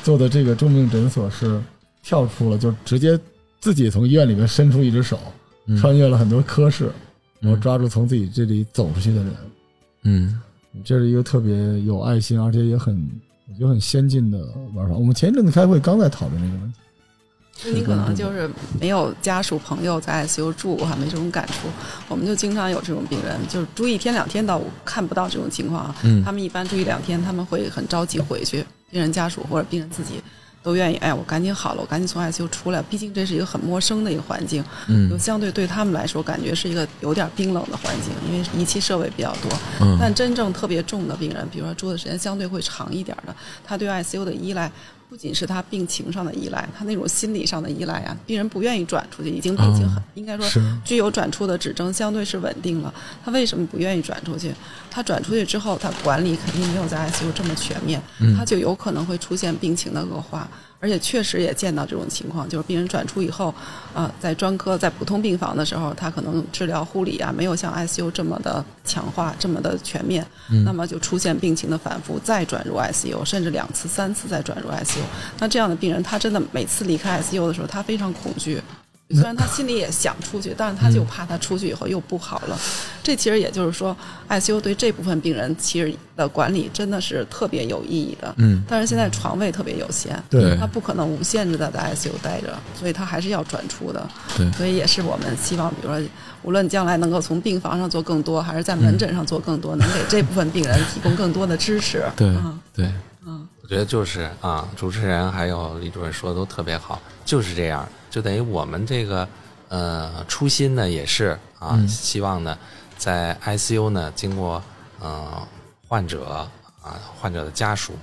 [0.01, 1.61] 做的这个重病诊所是
[2.01, 3.19] 跳出了，就直接
[3.59, 5.19] 自己从医院里面伸出一只手，
[5.67, 6.91] 嗯穿越了很多科室，
[7.39, 9.33] 然后抓住从自己这里走出去的人，
[10.05, 10.41] 嗯
[10.83, 12.95] 这是一个特别有爱心，而且也很
[13.47, 14.95] 我觉得很先进的玩法。
[14.95, 16.79] 我们前一阵子开会刚在讨论这个问题。
[17.55, 21.67] 就你可能就是没有家属朋友在 ICU 住过哈，没这种感触。
[22.07, 25.95] 我们就经常有这种病人，就是住一天两天倒看不到这种情况啊。
[26.03, 30.21] 嗯他们一般住一两天，他们会很着急回去，病人家属或者病人自己
[30.63, 32.81] 都愿意，哎，我赶紧好了，我赶紧从 ICU 出来。
[32.81, 39.51] 毕竟这是一个很陌生的一个环境，就嗯相对对他们来说，感觉是一个有点冰冷的环境，因为仪器设备比较多。
[39.81, 44.71] 嗯但真正特别重的病人，比如说住的时间相对会长一点的，他对 ICU 的依赖
[45.13, 52.91] 不仅是他病情上的依赖，他那种心理上的依赖啊，病人不愿意转出去，已经病情很、哦应该说是具有转出的指征，相对是稳定了。
[53.23, 54.51] 他为什么不愿意转出去？
[54.89, 60.49] 他转出去之后，他管理肯定没有在 ICU 这么全面，嗯他就有可能会出现病情的恶化。
[60.83, 63.55] 而且确实也见到这种情况，就是病人转出以后，
[63.93, 70.27] 啊、在专科在普通病房的时候，他可能治疗护理啊没有像 ICU 这么的强化，这么的全面，
[70.65, 74.99] 那么就出现病情的反复，再转入 ICU，甚至两次、三次再转入 ICU。
[75.39, 78.61] 那这样的病人，他真的每次离开 ICU 的时候，他非常恐惧。
[79.13, 82.59] 虽然他心里也想出去，但是他就怕他出去以后又不好了。
[83.01, 83.95] 这其实也就是说
[84.29, 88.33] ，ICU 对这部分病人其实的管理真的是特别有意义的。
[88.37, 94.09] 嗯但是现在床位特别有限，对他不可能无限制的在 ICU 待着，所以他还是要转出的。
[94.37, 96.01] 对所以也是我们希望，比如说，
[96.43, 102.03] 无论将来能够从病房上做更多，还是在门诊上做更多，能给这部分病人提供更多的支持。
[102.15, 102.89] 对
[103.73, 109.27] 觉得就是啊，主持人还有李主任说的都特别好，就是这样，就等于我们这个
[109.67, 112.55] 呃初心呢也是啊，嗯希望呢
[112.99, 114.61] 在 ICU 呢经过
[114.99, 115.41] 呃
[115.87, 116.47] 患者
[116.83, 117.93] 啊患者的家属，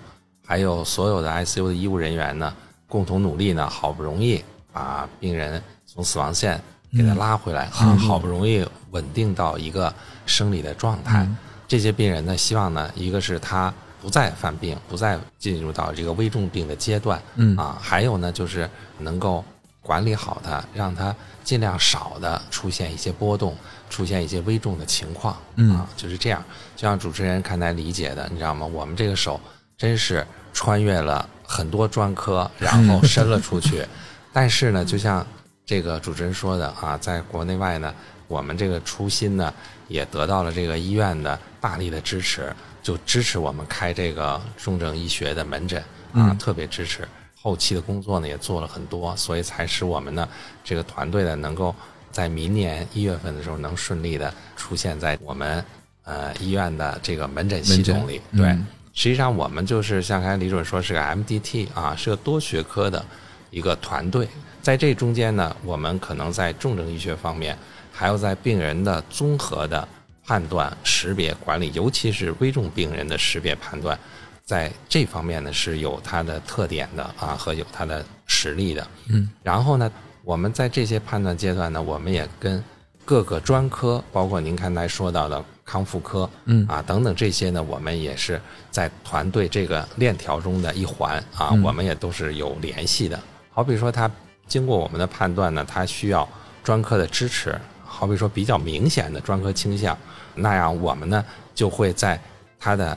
[0.45, 2.53] 还有所有的 ICU 的医务人员呢
[2.89, 9.95] 共同努力呢，好不容易把病人从死亡线给他拉回来、啊，好不容易稳定到一个
[10.27, 11.25] 生理的状态。
[11.69, 17.57] 这些病人呢，希望呢，一个是他不再犯病，不再进入到这个危重病的阶段，嗯。
[17.57, 19.45] 啊，还有呢，就是能够
[19.83, 23.57] 管理好它，让它尽量少的出现一些波动，
[23.89, 25.77] 出现一些危重的情况，嗯。
[25.77, 26.43] 啊，就是这样。
[26.77, 28.67] 就像主持人看来理解的，你知道吗？
[28.67, 29.41] 我们这个手
[29.77, 33.87] 真是穿越了很多专科，然后伸了出去，
[34.33, 35.27] 但是呢，就像
[35.67, 37.95] 这个主持人说的啊，在国内外呢，
[38.31, 39.53] 我们这个初心呢，
[39.89, 45.81] 也得到了这个医院的大力的支持，就支持我们开这个重症医学的门诊
[46.13, 47.07] 啊，嗯特别支持。
[47.43, 50.29] 后期的工作呢也做了很多，所以才使我们呢
[50.63, 51.75] 这个团队呢能够
[52.13, 55.65] 在明年一月份的时候能顺利的出现在我们
[56.05, 58.21] 呃医院的这个门诊系统里。
[58.37, 58.57] 对，
[58.95, 63.05] 实际上我们就是像刚才李主任说是个 MDT 啊，是个多学科的
[63.51, 64.29] 一个团队。
[64.63, 67.57] 在这中间呢，我们可能在重症医学方面，
[68.01, 69.87] 还有在病人的综合的
[70.25, 73.99] 判断、识别、管理，尤其是危重病人的识别判断，
[74.43, 78.89] 在这方面呢是有它的特点的啊，和有它的实力的。
[79.11, 79.93] 嗯，然后呢，
[80.25, 82.65] 我们在这些判断阶段呢，我们也跟
[83.05, 93.21] 各个专科，包括您刚才说到的康复科，嗯啊等等这些呢，我们也是在团队这个链条中的一环啊，嗯我们也都是有联系的。
[93.51, 94.11] 好比说，他
[94.47, 96.27] 经过我们的判断呢，他需要
[96.65, 97.61] 专科的支持，
[98.01, 99.95] 好比说比较明显的专科倾向，
[100.35, 101.23] 那样我们呢
[101.55, 102.19] 就会在
[102.59, 102.97] 他的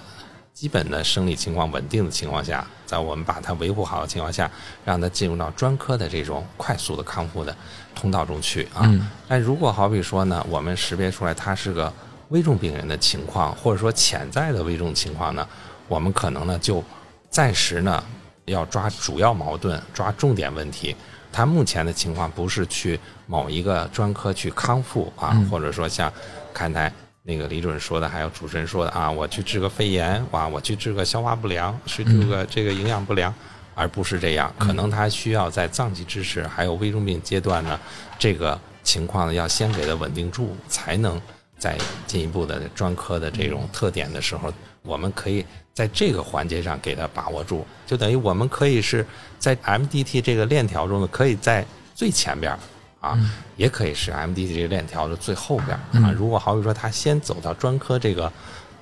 [0.53, 4.49] 基本的生理情况稳定的情况下，在我们把它维护好的情况下，
[4.85, 7.53] 让他进入到专科的这种快速的康复的
[7.93, 8.83] 通道中去啊。
[8.83, 11.91] 嗯但如果好比说呢，我们识别出来他是个
[12.29, 15.45] 危重病人的情况，或者说潜在的危重情况呢，
[15.89, 16.81] 我们可能呢就
[17.29, 18.01] 暂时呢
[18.45, 20.95] 要抓主要矛盾，抓重点问题，
[21.33, 25.49] 他目前的情况不是去某一个专科去康复啊，嗯。
[25.49, 26.13] 或者说像
[26.53, 26.89] 刚才
[27.23, 33.33] 那个李主任说的，还有主持人说的啊，我去治个肺炎，哇，我去治个消化不良，是治个这个营养不良，
[33.73, 34.53] 而不是这样。
[34.59, 37.79] 可能他需要在脏器支持还有危重病阶段呢，
[38.19, 41.19] 这个情况呢要先给他稳定住，才能
[41.57, 49.05] 在进一步的专科的这种特点的时候，我们可以在这个环节上给他把握住，就等于我们可以是
[49.39, 51.65] 在 MDT 这个链条中呢，可以在
[51.95, 52.59] 最前边儿
[52.99, 53.17] 啊，
[53.55, 56.11] 也可以是 MDT 这个链条的最后边儿啊。
[56.15, 58.31] 如果好比说他先走到专科这个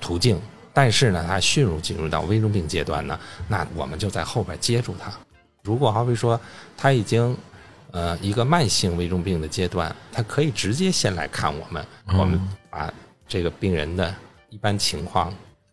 [0.00, 0.40] 途径，
[0.72, 5.12] 但是呢，他迅速进入到危重病阶段呢，那我们就在后边接住他。
[5.62, 6.40] 如果好比说
[6.76, 7.36] 他已经
[7.92, 11.86] 呃一个慢性危重病的阶段，他可以直接先来看我们，
[12.18, 12.92] 我们把
[13.28, 14.14] 这个病人的
[14.50, 15.32] 一般情况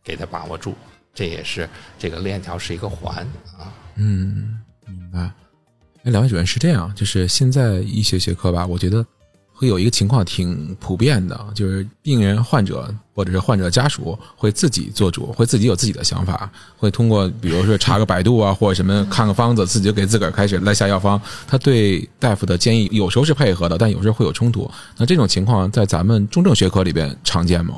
[0.10, 0.74] 给他把握住，
[1.14, 1.70] 这也是
[2.00, 3.18] 这个链条是一个环
[3.60, 3.70] 啊。
[3.94, 5.20] 嗯，明白。
[6.04, 9.06] 哎，两位主任是这样，就是现在医学学科吧，我觉得
[9.54, 21.22] 会有一个情况挺普遍的，就是病人、患者或者是患者家属会自己做主，会自己有自己的想法，会通过比如说查个百度啊，或者什么看个方子，自己就给自个儿开始来下药方。
[21.46, 24.72] 他对大夫的建议有时候是配合的，但有时候会有冲突。
[24.98, 27.76] 那这种情况在咱们重症学科里边常见吗？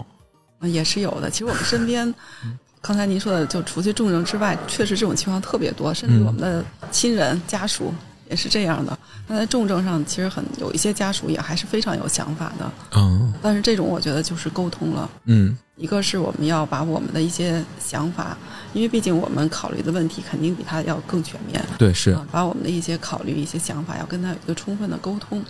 [0.62, 1.30] 啊也是有的。
[1.30, 2.14] 其实我们身边，
[2.82, 7.94] 刚才您说的，就除去重症之外，确实这种情况特别多，甚至嗯我们的亲人、家属
[8.30, 8.98] 也是这样的。
[9.28, 15.10] 那在重症上，其实很有一些家属也还是非常有想法的，嗯但是这种我觉得就是沟通了。
[15.26, 18.38] 嗯一个是我们要把我们的一些想法，
[18.72, 25.44] 因为毕竟我们考虑的问题肯定比他要更全面，对，是啊，把我们的一些考虑、一些想法要跟他有一个充分的沟通，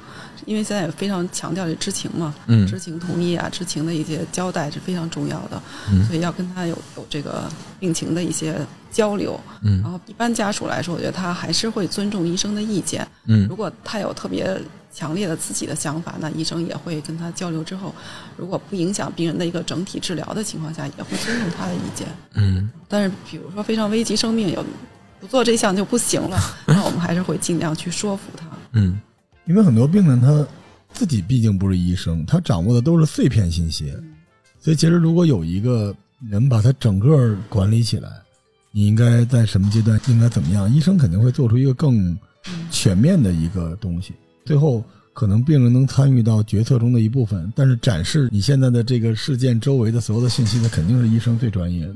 [0.46, 2.68] 因为现在也非常强调这知情嘛，嗯。
[2.68, 6.06] 知情同意啊，知情的一些交代是非常重要的，嗯。
[6.06, 7.50] 所以要跟他有有这个
[7.80, 8.56] 病情的一些
[8.92, 9.40] 交流。
[9.62, 9.82] 嗯。
[9.82, 13.48] 然后一般家属来说，我觉得他还是会尊重医生的意见，嗯。
[13.48, 14.60] 如果他有特别
[14.94, 17.94] 强烈的自己的想法，那医生也会跟他交流之后，
[18.36, 22.08] 如果不影响病人的一个整体治疗的情况下，也会尊重他的意见。
[22.34, 22.70] 嗯。
[22.88, 24.66] 但是比如说非常危及生命，有
[25.22, 28.46] 不做这项就不行了， 那我们还是会尽量去说服他。
[28.74, 29.00] 嗯
[29.52, 30.48] 因为很多病人他
[30.94, 33.94] 自己毕竟不是医生，他掌握的都是碎片信息，
[34.62, 35.94] 所以其实如果有一个
[36.30, 38.10] 人把他整个管理起来，
[38.72, 42.18] 你应该在什么阶段应该怎么样，医生肯定会做出一个更
[42.70, 44.14] 全面的一个东西。
[44.46, 51.96] 最后可能病人能参与到决策中的一部分，但是展示你现在的这个事件周围的所有的信息那，肯定是医生最专业的。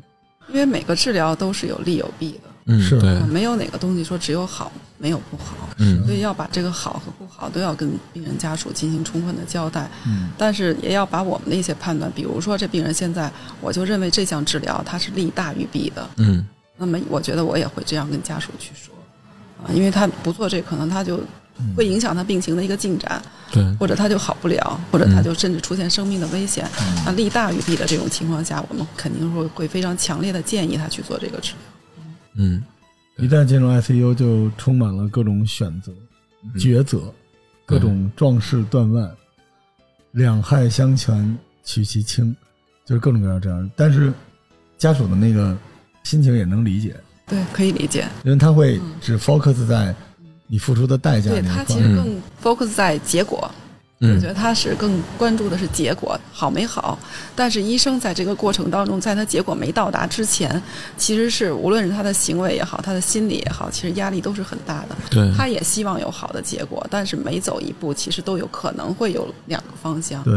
[0.50, 3.00] 因为每个治疗都是有利有弊的，嗯，是。
[3.00, 6.06] 对，没有哪个东西说只有好没有不好，嗯。
[6.06, 9.90] 所以要把这个好和不好都要跟病人家属进行充分的交代。
[10.06, 16.46] 嗯，但是也要把我们的一些判断，比如说这病人现在我就认为这项治疗它是利大于弊的，嗯。
[16.78, 18.94] 那么我觉得我也会这样跟家属去说，
[19.64, 21.22] 啊，因为他不做这，可能他就
[21.74, 26.70] 会影响他病情的一个进展，对，或者他就好不了，或者他就甚至出现生命的危险。
[27.06, 31.60] 那利大于弊的这种情况下，我们肯定会会非常强烈的建议他去做这个治疗。
[32.36, 32.64] 嗯
[33.18, 35.94] 一旦进入 ICU，就充满了各种选择、
[36.56, 37.02] 抉择，
[37.66, 39.10] 各种壮士断腕，
[40.12, 42.36] 两害相权取其轻，
[42.84, 43.72] 就是各种各样这样。
[43.76, 44.12] 但是
[44.78, 45.58] 家属的那个
[46.04, 46.94] 心情也能理解，
[47.26, 48.06] 对，可以理解。
[48.26, 49.96] 因为他会只 focus 在
[50.48, 51.42] 你付出的代价对。
[51.42, 53.50] 他其实更 focus 在结果，
[54.00, 56.98] 我嗯觉得他是更关注的是结果好没好。
[57.34, 60.62] 但是医生在这个过程当中，在他结果没到达之前，
[60.98, 64.96] 其实是无论是他的行为也好，他的心理也好，其实压力都是很大的。
[65.10, 70.24] 对，他也希望有好的结果，但是每走一步，其实都有可能会有两个方向。
[70.24, 70.34] 对，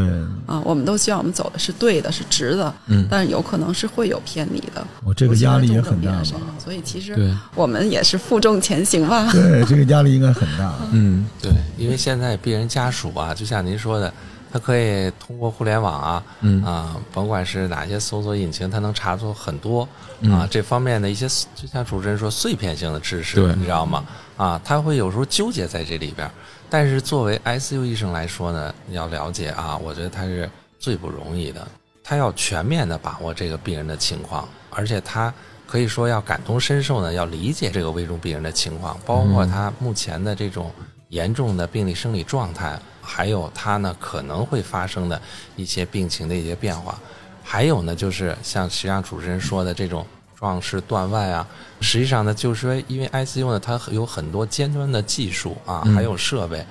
[0.46, 4.86] 啊，我们都希望我们走的是对的，是直的，嗯但是有可能是会有偏离的。
[5.04, 6.22] 我这个压力也很大
[6.58, 9.30] 所以其实我们也是负重前行吧。
[9.32, 10.74] 对，这个压力应该很大。
[10.92, 14.12] 嗯对，因为现在病人家属啊，就像您说的，
[14.52, 19.88] 他可以通过互联网啊，嗯啊，甭管是哪些搜索引擎，他能查出很多
[20.20, 24.04] 嗯啊这方面的一些，就像主持人说碎片性的知识，你知道吗？
[24.36, 26.30] 啊，他会有时候纠结在这里边儿。
[26.68, 31.66] 但是作为 ICU 医生来说呢，你要了解啊，我觉得他是最不容易的，
[32.04, 35.32] 他要全面的把握这个病人的情况，而且他。
[35.70, 40.72] 可以说要感同身受呢，要理解这个危重病人的情况，包括他目前的这种
[41.10, 45.18] 严重的病理生理状态，还有它呢可能会发生的
[45.56, 46.98] 一些病情的一些变化，
[47.42, 50.06] 还有呢就是像实际上主持人说的这种
[50.38, 51.46] 壮士断腕啊，
[51.80, 56.64] 实际上呢就是说因为 ICU 呢它有很多尖端的技术啊，嗯还有设备，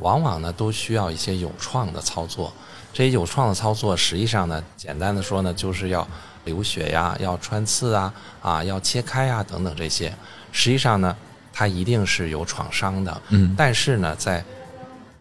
[0.00, 2.52] 往往呢都需要一些有创的操作。
[2.92, 6.06] 这些有创的操作，实际上呢，简单的说呢，就是要
[6.44, 10.12] 流血呀，要穿刺啊，啊，要切开啊，等等这些。
[10.52, 11.16] 实际上呢，
[11.52, 13.22] 它一定是有创伤的。
[13.30, 14.44] 嗯但是呢，在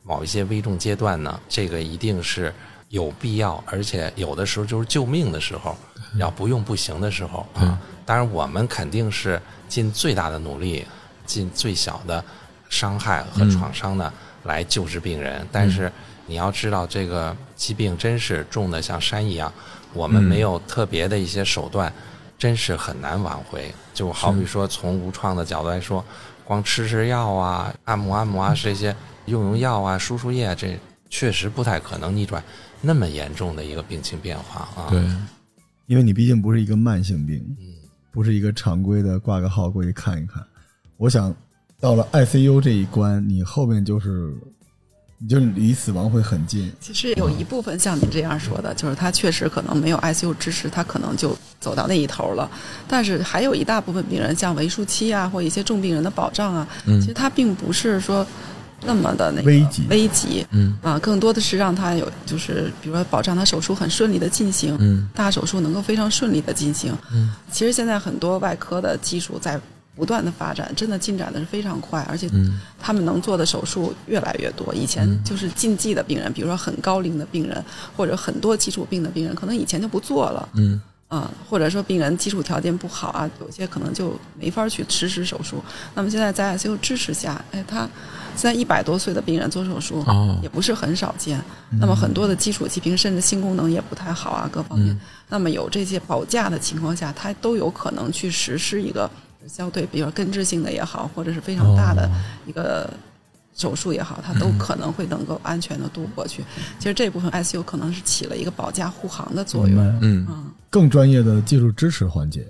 [0.04, 2.54] 某一些危重阶段呢，这个一定是
[2.90, 5.76] 有必要，而且有的时候就是救命的时候，
[6.18, 7.80] 要不用不行的时候啊。
[8.06, 10.86] 当然，我们肯定是尽最大的努力，
[11.26, 12.24] 尽最小的
[12.70, 14.12] 伤害和创伤呢、
[14.44, 15.48] 来救治病人。
[15.52, 15.90] 但是
[16.26, 19.52] 你要知道，这个疾病真是重的像山一样，
[19.94, 21.92] 我们嗯没有特别的一些手段，
[22.38, 23.74] 真是很难挽回。
[23.94, 26.04] 就好比说，从无创的角度来说，
[26.44, 28.94] 光吃吃药啊、按摩按摩啊这些
[29.26, 32.44] 用用药啊、输输液啊，这确实不太可能逆转
[32.82, 34.88] 那么严重的一个病情变化啊。
[34.90, 35.02] 对，
[35.86, 37.68] 因为你毕竟不是一个慢性病，嗯
[38.12, 40.44] 不是一个常规的挂个号过去看一看。
[40.98, 41.36] 我想
[41.80, 44.32] 到了 ICU 这一关，你后面就是
[45.18, 46.72] 你就离死亡会很近。
[46.80, 52.50] 其实有一部分像你这样说的，就是他确实可能没有 ICU 支持，他可能就走到那一头了。
[52.88, 58.26] 但是还有一大部分病人，像为数期啊，或一些重病人的保障啊，嗯其实他并不是说
[58.86, 59.86] 那么的那个危急。
[59.90, 60.46] 危急。
[60.52, 60.78] 嗯。
[60.82, 65.10] 啊，更多的是让他有就是比如说保障他手术很顺利的进行，嗯。
[65.14, 66.94] 大手术能够非常顺利的进行。
[67.12, 67.34] 嗯。
[67.52, 69.60] 其实现在很多外科的技术在
[69.96, 72.60] 不断的发展，真的进展的是非常快，而且嗯。
[72.80, 74.74] 他们能做的手术越来越多。
[74.74, 77.64] 以前就是禁忌的病人，比如说很高龄的病人，
[77.96, 80.50] 或者很多基础病的病人，可能以前就不做了。
[80.54, 80.82] 嗯
[81.14, 85.64] 啊、或者说病人基础条件不好啊，有些可能就没法去实施手术。
[85.94, 87.88] 那么现在在 ICU 支持下，哎，他
[88.36, 91.40] 现在一百多岁的病人做手术，哦也不是很少见。
[91.80, 94.92] 那么很多的基础疾病，甚至性功能也不太好啊，各方面。
[94.92, 95.00] 嗯
[95.30, 99.10] 那么有这些保价的情况下，他都有可能去实施一个
[99.48, 102.08] 相对比如说根治性的也好，或者是非常大的
[102.46, 102.88] 一个
[103.56, 106.44] 手术也好，他都可能会能够安全的度过去。
[106.80, 109.80] 其实这部分 ICU 可能是起了一个保驾护航的作用。
[110.02, 112.46] 嗯嗯，更专业的技术支持环节，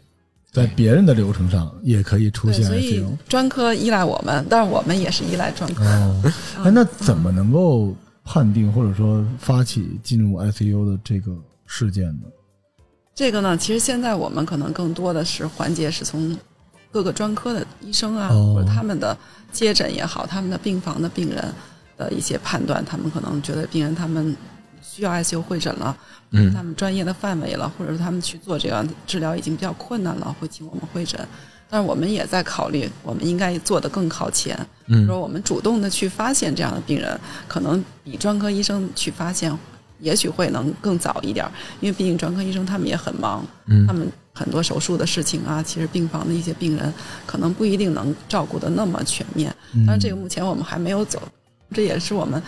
[0.51, 3.05] 在别人的流程上也可以出，现所以。
[3.27, 5.83] 专科依赖我们，但是我们也是依赖专科。
[5.83, 6.31] 哦，
[6.63, 7.93] 哎，那怎么能够
[8.23, 11.35] 判定或者说发起进入 ICU 的这个
[11.65, 12.27] 事件呢？
[13.13, 16.35] 这个呢，其实现在我们可能更多的是环节是从
[16.93, 18.53] 各个专科的医生啊，哦。
[18.55, 19.17] 或者他们的
[19.51, 21.53] 接诊也好，他们的病房的病人
[21.97, 24.35] 的一些判断，他们可能觉得病人他们
[24.81, 25.97] 需要 ICU 会诊了，
[26.29, 26.53] 嗯。
[26.53, 31.19] 他们专业的范围了，或者是他们去做这样治疗已经比较困难了，会请我们会诊。
[31.69, 35.07] 但是我们也在考虑，我们应该做得更靠前，嗯。
[35.07, 39.51] 说我们主动的去发现这样的病人，可能比专科医生去发现，
[39.99, 41.43] 也许会能更早一点，
[41.79, 43.87] 因为毕竟专科医生他们也很忙，嗯。
[43.87, 46.91] 他们很多手术的事情啊，其实病房的一些病人
[47.25, 49.55] 可能不一定能照顾的那么全面。
[49.73, 51.21] 嗯当然，这个目前我们还没有走，
[51.71, 52.41] 这也是我们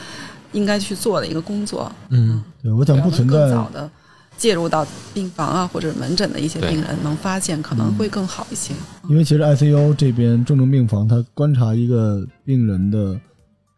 [0.52, 1.92] 应该去做的一个工作。
[2.10, 3.90] 嗯对，我想不存在更在早的
[4.38, 8.74] 介入到病房啊或者门诊的一些病人，能发现可能会更好一些。
[9.08, 13.20] 因为其实 ICU 这边重症病房，它观察一个病人的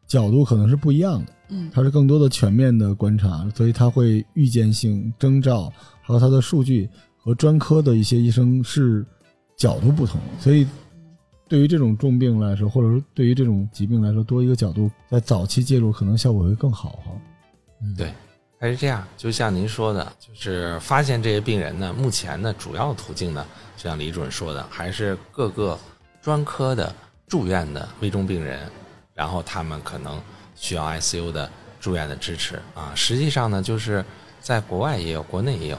[0.07, 6.89] 角度可能是不一样的，嗯它是更多的全面的观察，所以它会预见性征兆，还有它的数据
[7.27, 9.05] 和专科的一些医生是
[9.57, 10.65] 角度不同，所以
[11.49, 17.11] 对于这种重病来说，或者说对于这种疾病来说，多一个角度在早期介入，可能效果会更好哈。
[17.81, 18.13] 嗯对，
[18.57, 25.77] 还是这样，就像您说的，就是发现这些病人呢，目前呢主要途径呢，就像李主任说的，还是各个
[26.21, 26.95] 专科的
[27.27, 28.71] 住院的危重病人，
[29.13, 30.17] 然后他们可能
[30.55, 31.51] 需要 ICU 的
[31.81, 32.93] 住院的支持啊。
[32.95, 34.01] 实际上呢，就是
[34.39, 35.77] 在国外也有，国内也有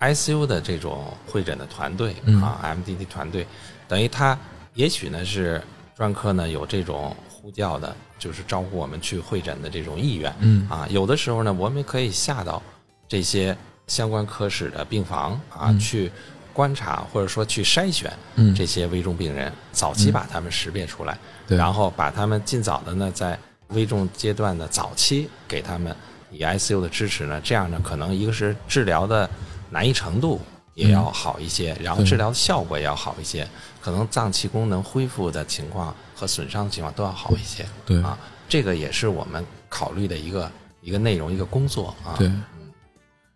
[0.00, 2.42] ICU 的这种会诊的团队嗯。
[2.42, 3.46] 啊，MDT 团队，
[3.86, 4.36] 等于他
[4.74, 5.62] 也许呢是
[5.96, 10.34] 专科呢有这种呼叫的，就是招呼我们去会诊的这种意愿。
[10.40, 10.66] 嗯。
[10.68, 12.62] 啊，有的时候呢，我们可以下到
[13.06, 15.78] 这些相关科室的病房啊，嗯。
[15.78, 16.10] 去
[16.52, 18.54] 观察或者说去筛选嗯。
[18.54, 21.58] 这些危重病人，早期把他们识别出来，对。
[21.58, 23.38] 然后把他们尽早的呢，在
[23.68, 25.94] 危重阶段的早期给他们
[26.30, 29.28] 以 ICU 的支持呢，这样呢，可能一个是治疗的
[29.70, 30.40] 难易程度
[30.74, 33.48] 也要好一些，然后治疗的效果也要好一些，
[33.80, 37.66] 可能脏器功能恢复的情况和损伤的情况都要好一些。
[37.86, 38.18] 对啊，
[38.48, 40.50] 这个也是我们考虑的一个
[40.82, 42.16] 一个内容，一个工作啊。
[42.18, 42.30] 对，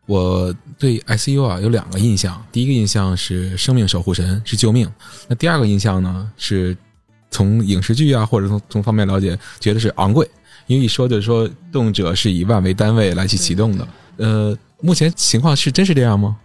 [0.06, 4.86] 我对 ICU 啊有两个印象，第一个印象是生命守护神，是救命；
[5.28, 6.76] 那第二个印象呢，是
[7.30, 10.28] 从影视剧啊或者从从方面了解，觉得是昂贵，
[10.66, 13.88] 因为一说就是说动辄是以万为单位来去启动的。
[14.16, 16.36] 呃，目前情况是真是这样吗？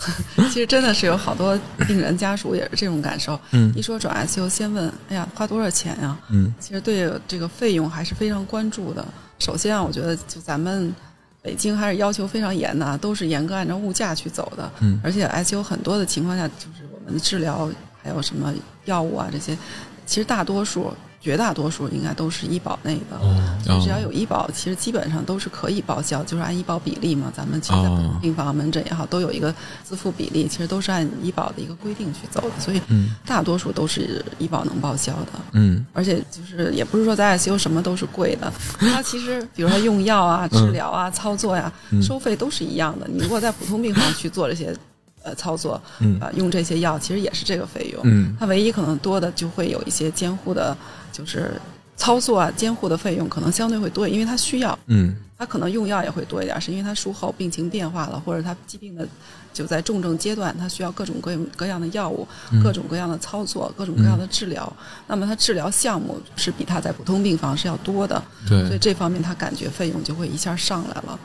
[0.50, 3.38] 其实真的是有好多病人家属也是这种感受。
[3.50, 9.04] 嗯一说转 ICU，先问：“哎呀，花多少钱呀、嗯其实对这个费用还是非常关注的。
[9.38, 10.94] 首先啊，我觉得就咱们
[11.42, 14.70] 北京还是要求非常严的啊，都是严格按照物价去走的。
[14.80, 17.68] 嗯而且 ICU 很多的情况下，就是我们的治疗
[18.02, 18.54] 还有什么
[18.86, 19.54] 药物啊这些，
[20.06, 20.90] 其实大多数、
[21.20, 23.18] 绝大多数应该都是医保内的。
[23.22, 27.30] 嗯所以只要有医保，其实基本上都是可以报销，就是按医保比例嘛。
[27.36, 27.78] 咱们其实
[28.22, 29.54] 病房、门诊也好，都有一个
[29.84, 32.50] 自付比例，其实都是按医保的一个规定去走的。
[32.58, 35.32] 所以嗯大多数都是医保能报销的。
[35.52, 43.06] 嗯而且就是也不是说在 ICU 什么都是贵的，它其实比如说用药啊、 治疗啊、操作呀、嗯收费都是一样的。
[43.12, 44.74] 你如果在普通病房去做这些
[45.22, 48.00] 呃操作，嗯啊、用这些药，其实也是这个费用。
[48.04, 50.74] 嗯它唯一可能多的就会有一些监护的，
[51.20, 51.52] 就是
[51.96, 54.76] 操作啊、监护的费用可能相对会多，因为他需要。
[54.86, 59.08] 嗯他可能用药也会多一点，是因为他术后病情变化了，或者他疾病的
[59.54, 64.70] 就在重症阶段，他需要各种各各样的药物、嗯各种各样的操作、各种各样的治疗。
[65.06, 71.18] 那么他治疗项目是比他在普通病房是要多的，对所以这方面他感觉费用就会一下上来了。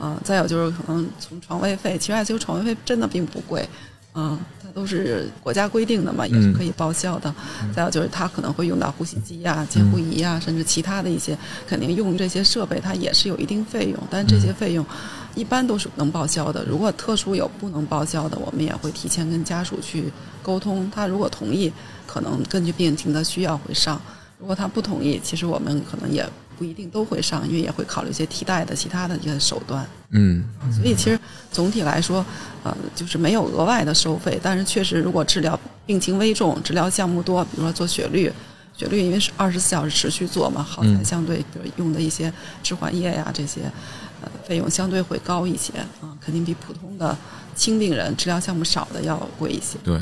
[0.00, 3.68] 啊、再有就是可能从床位费，其实 ICU 床位费真的并不贵，
[4.14, 7.32] 嗯，它都是国家规定的嘛，也是可以报销的。
[7.74, 14.84] 再有就是它可能会用到呼吸机呀、监护仪呀，甚至其他的一些，肯定用这些设备，它也是有一定费用，但这些费用
[15.36, 16.64] 一般都是能报销的。
[16.64, 21.72] 如果特殊有不能报销的，我们也会提前跟家属去沟通，他如果同意，
[22.06, 23.96] 可能根据病情的需要会上；
[24.40, 26.28] 如果他不同意，其实我们可能也
[26.60, 29.86] 不一定都会上，因为也会考虑一些替代的其他的一些手段。
[30.10, 30.44] 嗯。
[30.70, 31.18] 所以其实
[31.50, 32.22] 总体来说，
[32.62, 38.30] 呃，就是没有额外的收费，但是确实如果治疗病情危重、治疗项目多，比如说做血滤，
[38.76, 41.02] 血滤因为是二十四小时持续做嘛，耗材嗯。
[41.02, 42.30] 相对比如用的一些
[42.62, 43.62] 置换液呀这些，
[44.20, 47.16] 呃，费用相对会高一些啊、肯定比普通的
[47.54, 49.78] 轻病人治疗项目少的要贵一些。
[49.82, 49.98] 对。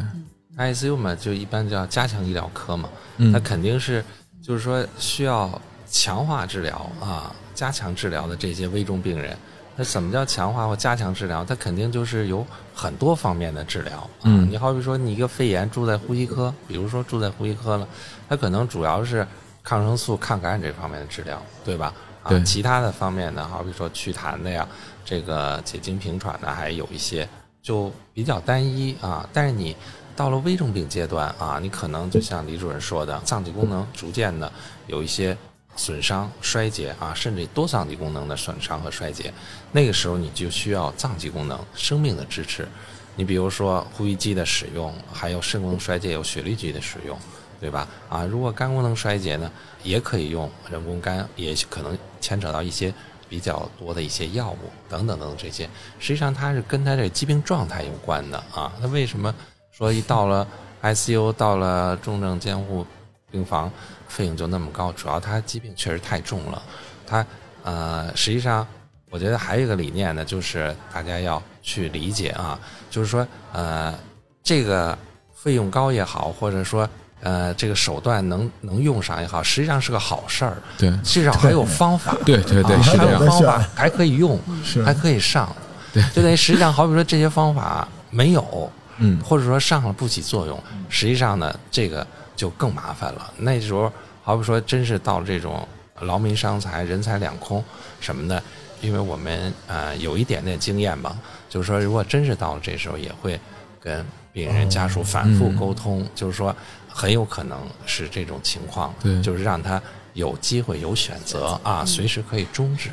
[0.56, 2.88] ICU 嘛，就一般叫加强医疗科嘛，
[3.18, 3.32] 嗯。
[3.32, 4.04] 它肯定是
[4.42, 5.60] 就是说需要
[5.90, 9.36] 强化治疗啊，加强治疗的这些危重病人。
[9.76, 11.44] 那怎么叫强化或加强治疗？
[11.44, 14.24] 它肯定就是有很多方面的治疗啊。
[14.24, 17.86] 嗯你好比说你一个肺炎住在呼吸科，比如说住在呼吸科了，
[18.28, 19.24] 它可能主要是
[19.62, 21.94] 抗生素、抗感染这方面的治疗，对吧？
[22.24, 24.66] 啊对，其他的方面呢，好比说祛痰的呀，
[25.04, 27.26] 这个解经平喘的，还有一些
[27.62, 29.28] 就比较单一啊。
[29.32, 29.76] 但是你
[30.16, 34.50] 到了危重病阶段啊，你可能就像李主任说的，脏器功能逐渐的
[34.88, 35.38] 有一些
[35.78, 39.32] 损伤、衰竭啊，甚至多脏器功能的损伤和衰竭。
[39.72, 42.68] 那个时候你就需要脏器功能、生命的支持。
[43.16, 47.18] 你比如说呼吸机的使用，还有肾功能衰竭有血滤机的使用，
[47.60, 47.88] 对吧？
[48.08, 49.50] 啊，如果肝功能衰竭呢，
[49.82, 52.92] 也可以用人工肝，也可能牵扯到一些
[53.28, 55.68] 比较多的一些药物等等等等这些。
[55.98, 58.72] 实际上它是跟它这疾病状态有关的啊。
[58.80, 59.34] 那为什么
[59.72, 60.46] 说一到了
[60.82, 62.86] ICU，到了重症监护
[63.32, 63.70] 病房，
[64.08, 64.90] 费用就那么高？
[64.92, 66.62] 主要他疾病确实太重了。
[67.06, 67.24] 他
[67.62, 68.66] 呃，实际上
[69.10, 72.58] 我觉得还有一个理念呢，就是大家要去理解啊，
[72.90, 73.94] 就是说呃，
[74.42, 74.96] 这个
[75.34, 76.88] 费用高也好，或者说
[77.20, 80.56] 呃这个手段能能用上也好，实际上是个好事儿。
[80.76, 84.38] 对至少还有方法，对对对啊还有是这样方法，还可以用，
[84.84, 85.54] 还可以上。
[85.92, 92.06] 对就等于实际上，好比说这些方法没有，嗯或者说上了不起作用，实际上呢，这个
[92.38, 93.34] 就更麻烦了。
[93.36, 95.66] 那时候，好比说，真是到了这种
[96.02, 97.62] 劳民伤财、人财两空
[98.00, 98.40] 什么的，
[98.80, 101.18] 因为我们呃有一点点经验吧，
[101.48, 103.38] 就是说，如果真是到了这时候，也会
[103.80, 106.54] 跟病人家属反复嗯沟通，就是说，
[106.88, 109.82] 很有可能是这种情况，就是让他
[110.12, 112.90] 有机会、有选择啊，随时可以终止，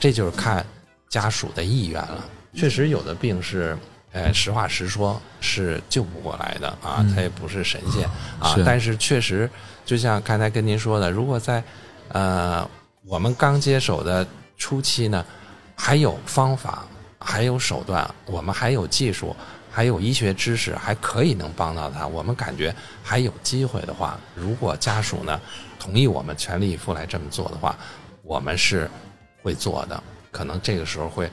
[0.00, 0.64] 这就是看
[1.10, 2.24] 家属的意愿了。
[2.54, 3.76] 确实，有的病是，
[4.16, 8.08] 呃，实话实说，是救不过来的啊，他也不是神仙
[8.40, 8.56] 啊。
[8.64, 9.48] 但是确实，
[9.84, 11.62] 就像刚才跟您说的，如果在
[12.08, 12.66] 呃
[13.04, 15.22] 我们刚接手的初期呢，
[15.74, 16.86] 还有方法，
[17.18, 19.36] 还有手段，我们还有技术，
[19.70, 22.06] 还有医学知识，还可以能帮到他。
[22.06, 25.38] 我们感觉还有机会的话，如果家属呢
[25.78, 27.76] 同意我们全力以赴来这么做的话，
[28.22, 28.90] 我们是
[29.42, 30.02] 会做的。
[30.30, 31.30] 可能这个时候会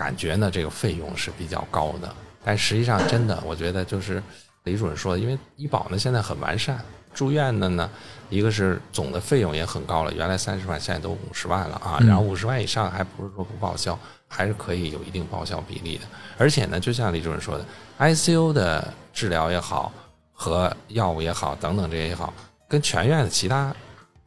[0.00, 2.10] 感觉呢，这个费用是比较高的，
[2.42, 4.22] 但实际上真的，我觉得就是
[4.64, 6.82] 李主任说的，因为医保呢现在很完善，
[7.12, 7.90] 住院的呢，
[8.30, 12.06] 一个是总的费用也很高了，原来三十万，现在都五十万了啊，嗯。
[12.08, 16.04] 然后五十万以上还不是说不报销，还是可以有一定报销比例的，
[16.38, 17.66] 而且呢，就像李主任说的
[17.98, 19.92] ，ICU 的治疗也好
[20.32, 22.32] 和药物也好等等这些也好，
[22.66, 23.76] 跟全院的其他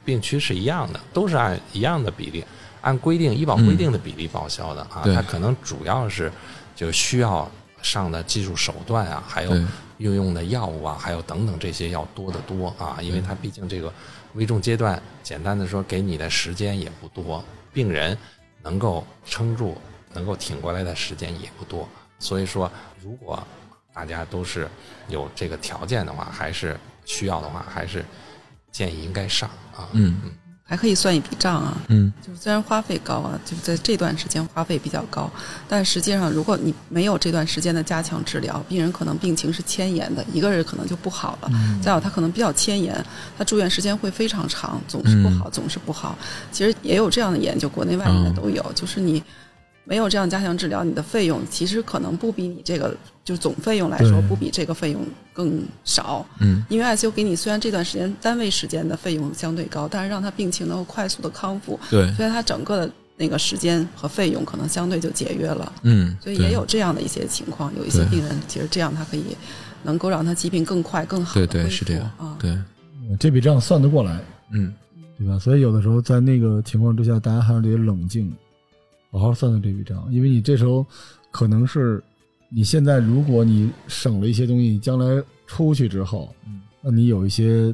[0.05, 2.45] 病区是一样的，都是按一样的比例。
[2.83, 6.31] 按规定医保规定的比例报销的啊，它可能主要是
[6.75, 7.49] 就需要
[7.81, 9.55] 上的技术手段啊，还有
[9.97, 13.91] 运用的药物啊，还有等等这些要多得多啊，因为它毕竟这个
[14.33, 18.17] 危重阶段，简单的说给你的时间也不多，病人
[18.61, 19.77] 能够撑住、
[20.13, 21.87] 能够挺过来的时间也不多，
[22.19, 22.69] 所以说
[23.01, 23.41] 如果
[23.93, 24.67] 大家都是
[25.07, 28.03] 有这个条件的话，还是需要的话，还是
[28.71, 29.87] 建议应该上啊。
[29.93, 30.19] 嗯。
[30.25, 30.31] 嗯
[30.65, 31.77] 还可以算一笔账啊。
[31.89, 35.29] 嗯就是虽然花费高啊，就是在这段时间花费比较高，
[35.67, 41.51] 但实际上如果你没有这段时间的加强治疗，病人可能病情是迁延的，一个人可能就不好了。
[41.81, 43.05] 再有他可能比较迁延，
[43.37, 46.17] 他住院时间会非常长，总是不好，总是不好。
[46.51, 49.21] 其实也有这样的研究，国内外应该都有，就是你
[49.83, 56.25] 没有这样加强治疗，你的费用其实可能不比你这个就总费用来说不比这个费用更少。
[56.39, 65.71] 嗯因为 ICU 给你虽然这段时间单位时间的费用相对高，但是让他病情能够快速的康复，对所以他整个的那个时间和费用可能相对就节约了。
[65.83, 69.23] 嗯，所以也有这样的一些情况，有一些病人其实这样他可以
[69.83, 72.37] 能够让他疾病更快、更好对对的恢复是这样啊。
[72.39, 72.57] 对
[73.19, 74.19] 这笔账算得过来，
[74.51, 74.73] 嗯
[75.17, 75.37] 对吧？
[75.37, 78.33] 所以有的时候在那个情况之下，大家还是得冷静，
[79.11, 80.85] 好好算算这笔账，因为你这时候
[81.31, 82.03] 可能是
[82.55, 87.73] 你现在如果你省了一些东西，将来出去之后，嗯那你有一些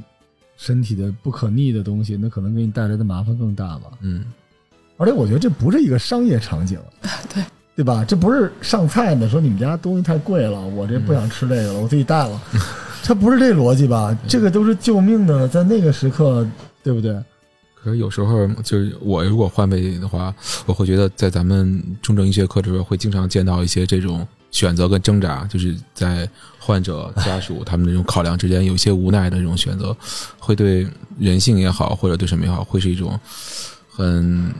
[0.55, 3.91] 身体的不可逆的东西，那可能给你带来的麻烦更大吧。
[4.01, 4.25] 嗯
[4.97, 6.77] 而且我觉得这不是一个商业场景，
[7.33, 7.43] 对
[7.77, 8.03] 对吧？
[8.05, 12.41] 这不是上菜呢，说你们家东西太贵了，我这不想吃这个了，我自己带了，
[13.03, 14.17] 它不是这逻辑吧？
[14.27, 16.45] 这个都是救命的，在那个时刻，
[16.83, 17.13] 对不对？
[17.75, 26.27] 可是有时候就是我如果换位的话，我会觉得在咱们重症医学科里边会经常见到一些这种选择跟挣扎，就是在
[26.59, 29.95] 患者家属他们这种考量之间有些无奈的这种选择，
[30.37, 30.87] 会对
[31.19, 33.19] 人性也好，或者对什么也好，会是一种
[33.89, 34.53] 很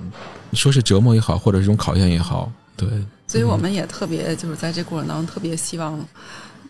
[0.54, 2.88] 说是折磨也好，或者是一种考验也好，对，
[3.28, 6.00] 所以我们也特别就是在这过程当中特别希望，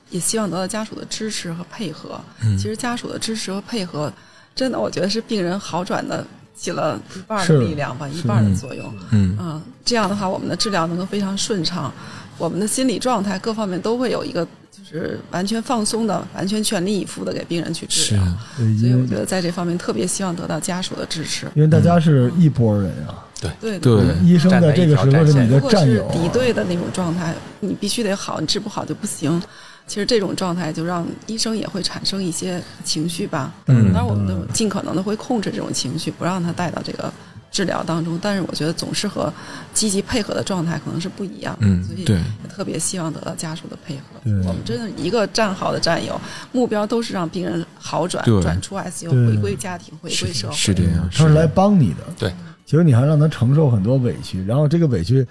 [0.10, 2.20] 也希望得到家属的支持和配合。
[2.42, 2.58] 嗯。
[2.58, 4.12] 其实家属的支持和配合，
[4.56, 8.94] 真的我觉得是病人好转的起了一半的力量吧，一半的作用。
[9.12, 9.38] 嗯。
[9.40, 11.94] 嗯，这样的话，我们的治疗能够非常顺畅，
[12.40, 18.24] 我们的心理状态各方面都会有一个就是完全放松的、完全全力以赴的给病人去治是疗。
[18.58, 21.46] 对，所以我觉得在这方面特别希望得到家属的支持。
[21.54, 29.42] 因为大家是一拨人啊，对对对医生在这个时候是你的如果是战友啊，敌对的那种状态，你必须得好，你治不好就不行。
[29.86, 33.52] 其实这种状态就让医生也会产生一些情绪吧。
[33.66, 37.12] 嗯当然我们都尽可能的会控制这种情绪，不让他带到这个
[37.52, 38.20] 治疗当中。
[38.22, 39.32] 但是我觉得总是和
[39.74, 42.20] 积极配合的状态可能是不一样的，嗯所以对。
[42.50, 44.02] 特别希望得到家属的配合。
[44.24, 44.34] 对。
[44.40, 46.20] 我们真的一个战壕的战友，
[46.52, 50.56] 目标都是让病人好转，转出 ICU，回归家庭，回归社会。
[50.56, 52.34] 是这样，他是来帮你的，对，
[52.66, 55.26] 其实你还让他承受很多委屈，然后这个委屈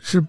[0.00, 0.24] 是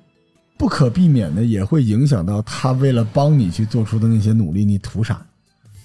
[0.57, 5.19] 不可避免的，也会影响到他为了帮你去做出的那些努力，你图啥？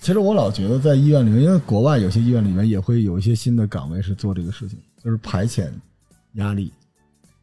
[0.02, 5.68] 其实我老觉得在医院里面，因为国外有些医院里面也会有一些新的岗位是做这个事情，就是排遣
[6.34, 6.72] 压力。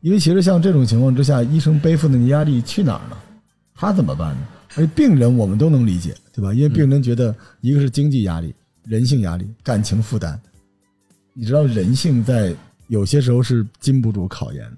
[0.02, 3.18] 因为其实像这种情况之下，医生背负的压力去哪儿呢？
[3.74, 4.48] 他怎么办呢？
[4.76, 6.54] 而病人我们都能理解，对吧？
[6.54, 8.54] 因为病人觉得一个是经济压力、
[8.84, 10.40] 人性压力、感情负担。
[11.34, 12.56] 你知道人性在
[12.88, 14.78] 有些时候是经不住考验的，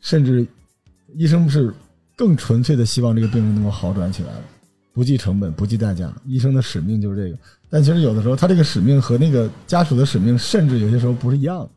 [0.00, 0.46] 甚至
[1.14, 1.74] 医生是
[2.16, 4.30] 更纯粹的希望这个病人能够好转起来，
[4.92, 6.12] 不计成本、不计代价。
[6.24, 7.38] 医生的使命就是这个。
[7.68, 11.70] 但其实有的时候，他这个使命和那个家属的使命，甚至有些时候不是一样的。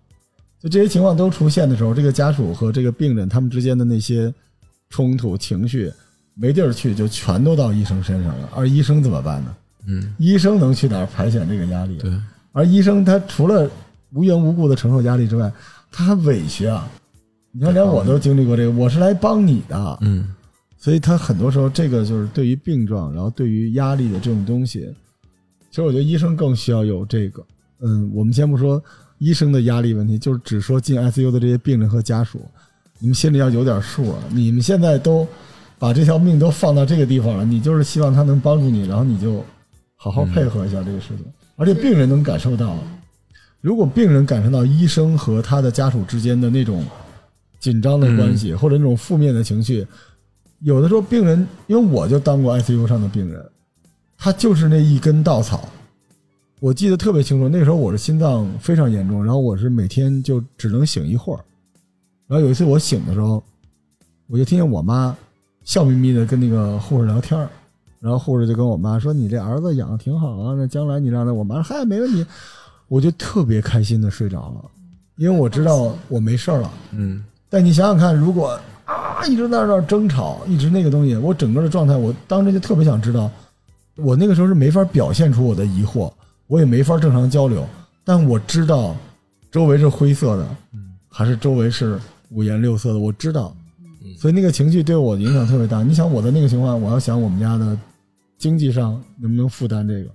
[0.62, 4.34] 就这些情况都出现的时候，这个家属和这个病人他们之间的那些
[4.90, 5.92] 冲突、情绪
[6.34, 8.50] 没地儿去，就全都到医生身上了。
[8.56, 9.56] 而医生怎么办呢？
[9.88, 11.98] 嗯医生能去哪儿排遣这个压力？
[11.98, 12.12] 对，
[12.52, 13.70] 而医生他除了
[14.12, 15.52] 无缘无故的承受压力之外，
[15.92, 16.88] 他还委屈啊！
[17.52, 20.36] 你看，连我都经历过这个，我是来帮你的，嗯
[20.78, 24.94] 所以他很多时候这个就是对于病状，然后对于压力的这种东西，
[25.70, 27.44] 其实我觉得医生更需要有这个。
[27.82, 28.82] 嗯，我们先不说
[29.20, 32.42] 医生的压力问题，就是只说进 ICU 的这些病人和家属，
[32.98, 34.20] 你们心里要有点数啊！
[34.32, 35.28] 你们现在都
[35.78, 39.44] 把这条命都放到这个地方了，你就是希望他能帮助你，然后你就
[39.96, 42.78] 好好配合一下这个事情，而且病人能感受到。
[43.62, 46.86] 如果病人感受到医生和他的家属之间的那种
[47.60, 49.86] 紧张的关系，或者那种负面的情绪，
[50.62, 53.46] 有的时候病人，因为我就当过 ICU 上的病人，
[54.18, 55.68] 他就是那一根稻草。
[56.60, 61.40] 我记得特别清楚，那时候我是心脏非常严重，然后我是每天就只能醒一会儿。
[62.28, 63.42] 然后有一次我醒的时候，
[64.28, 65.16] 我就听见我妈
[65.64, 67.50] 笑眯眯的跟那个护士聊天儿
[68.00, 72.26] 然后护士就跟我妈说：“你这儿子养的挺好啊，那将来你让他……”我妈说：“嗨，没问题。”
[72.88, 74.66] 我就特别开心的睡着了，
[75.18, 76.72] 因为我知道我没事儿了。
[76.92, 83.30] 嗯但你想想看，如果啊一直在那儿争吵，一直那个东西，我整个的状态，我当时就特别想知道，
[83.96, 86.12] 我那个时候是没法表现出我的疑惑，
[86.50, 87.64] 我也没法正常交流，
[88.04, 88.96] 但我知道
[89.52, 90.48] 周围是灰色的，
[91.08, 92.00] 还是周围是
[92.32, 93.56] 五颜六色的，我知道，
[94.18, 95.84] 所以那个情绪对我的影响特别大。
[95.84, 97.78] 你想我的那个情况，我要想我们家的
[98.40, 100.10] 经济上能不能负担这个，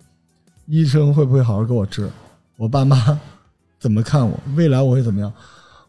[0.66, 2.10] 医生会不会好好给我治，
[2.56, 3.16] 我爸妈
[3.78, 5.32] 怎么看我，未来我会怎么样。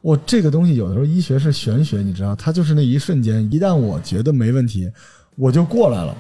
[0.02, 4.88] 我这个东西有的时候医学是玄学，你知道，它就是那一瞬间，一旦我觉得没问题，
[5.36, 6.16] 我就过来了，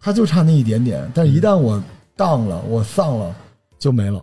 [0.00, 1.06] 它就差那一点点。
[1.12, 1.82] 但一旦我
[2.16, 3.36] 荡了，我丧了，
[3.86, 4.20] 就没了。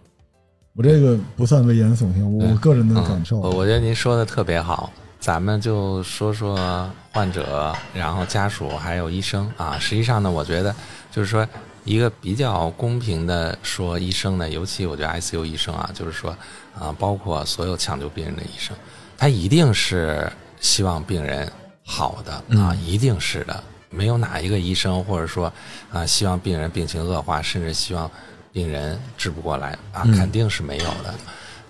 [0.74, 3.39] 我这个不算危言耸听，我个人的感受。
[3.39, 4.91] 我我觉得您说的特别好，
[5.22, 9.80] 咱们就说说患者，然后家属还有医生啊。
[9.80, 10.76] 实际上呢，我觉得
[11.09, 11.47] 就是说
[11.86, 16.36] 一个比较公平的说，医生呢，尤其我觉得 ICU 医生啊，就是说
[16.78, 18.76] 啊，包括所有抢救病人的医生。
[19.18, 21.49] 他一定是希望病人
[21.86, 25.53] 好的啊，一定是的，没有哪一个医生或者说
[25.93, 28.09] 啊希望病人病情恶化，甚至希望
[28.54, 31.14] 病人治不过来啊，肯定是没有的。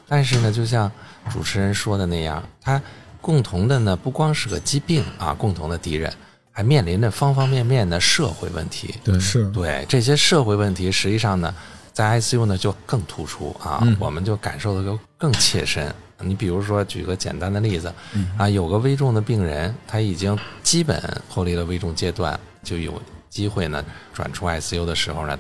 [0.07, 0.91] 但是呢，就像
[1.31, 2.79] 主持人说的那样，他
[3.21, 6.13] 共同的呢不光是个疾病啊，共同的敌人，
[6.51, 8.93] 还面临着方方面面的社会问题。
[9.03, 11.55] 对，是对这些社会问题，实际上呢，
[11.93, 15.91] 在 ICU 呢就更突出啊，我们就感受的就更切身。
[16.19, 17.93] 你比如说，举个简单的例子，
[18.38, 23.01] 啊，有个危重的病人，他已经基本脱离了危重阶段，就有
[23.34, 25.38] 机会呢转出 ICU 的时候呢，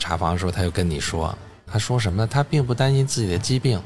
[0.00, 1.32] 查房的时候他就跟你说，
[1.64, 2.28] 他说什么呢？
[2.28, 3.80] 他并不担心自己的疾病，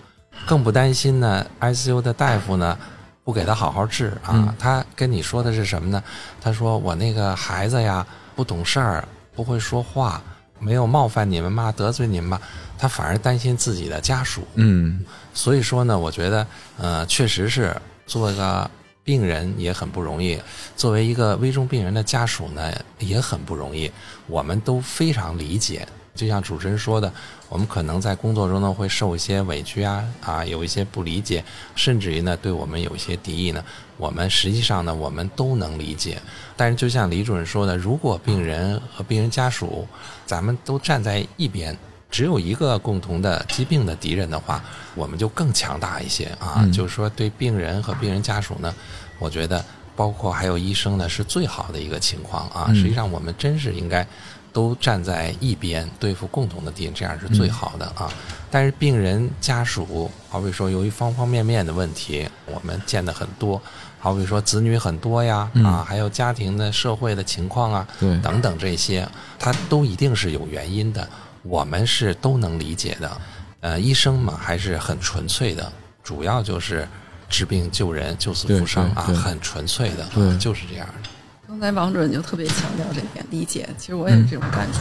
[0.46, 2.78] 更不担心呢 ICU 的大夫呢
[3.22, 4.54] 不给他好好治啊。
[4.58, 6.02] 他跟你说的是什么呢？
[6.40, 10.22] 他说我那个孩子呀不懂事儿，不会说话，
[10.58, 12.40] 没有冒犯你们吧，得罪你们吧。
[12.78, 15.04] 他反而担心自己的家属，嗯，
[15.34, 16.46] 所以说呢，我觉得，
[16.78, 18.70] 呃，确实是做个
[19.02, 20.40] 病人也很不容易，
[20.76, 23.90] 作为一个危重病人的家属呢也很不容易，
[24.26, 25.86] 我们都非常理解。
[26.14, 27.10] 就像主持人说的，
[27.48, 31.42] 我们可能在工作中呢会受一些委屈啊，啊，有一些不理解，
[31.74, 33.64] 甚至于呢对我们有一些敌意呢，
[33.96, 36.20] 我们实际上呢我们都能理解。
[36.56, 39.86] 但是就像李主任说的，如果病人和病人家属，
[40.26, 41.74] 咱们都站在一边。
[42.10, 44.62] 只有一个共同的疾病的敌人的话，
[44.94, 46.68] 我们就更强大一些啊！
[46.72, 48.74] 就是说，对病人和病人家属呢，
[49.18, 52.72] 我觉得包括还有医生呢，是最好的一个情况啊。
[52.74, 54.04] 实际上，我们真是应该
[54.52, 58.12] 都站在一边对付共同的敌人，这样是最好的啊。
[58.50, 63.62] 但是，病人家属，好比说由于方方面面的问题，我们见的很多，
[64.00, 67.86] 好比说子女很多呀，啊，还有家庭的社会的情况啊，
[68.20, 69.08] 等等这些，
[69.38, 71.08] 它都一定是有原因的。
[71.42, 73.20] 我们是都能理解的，
[73.60, 75.72] 呃，医生嘛还是很纯粹的，
[76.02, 76.86] 主要就是
[77.28, 81.08] 治病救人、救死扶伤啊，很纯粹的，对，就是这样的。
[81.48, 84.80] 刚才王主任就特别强调这点理解，其实我也是这种感触。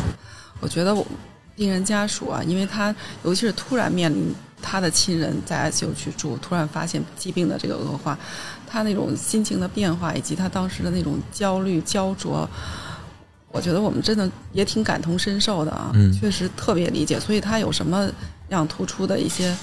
[0.59, 1.05] 我觉得我
[1.55, 2.93] 病人家属啊，因为他
[3.23, 8.17] 尤其是突然面临他的亲人在 ICU 去住，突然发现疾病的这个恶化，
[8.67, 12.47] 他那种心情的变化以及他当时的那种焦虑焦灼。
[13.51, 17.19] 我觉得我们真的也挺感同身受的啊，确实特别理解。
[17.19, 18.09] 所以他有什么
[18.49, 19.55] 样突出的一些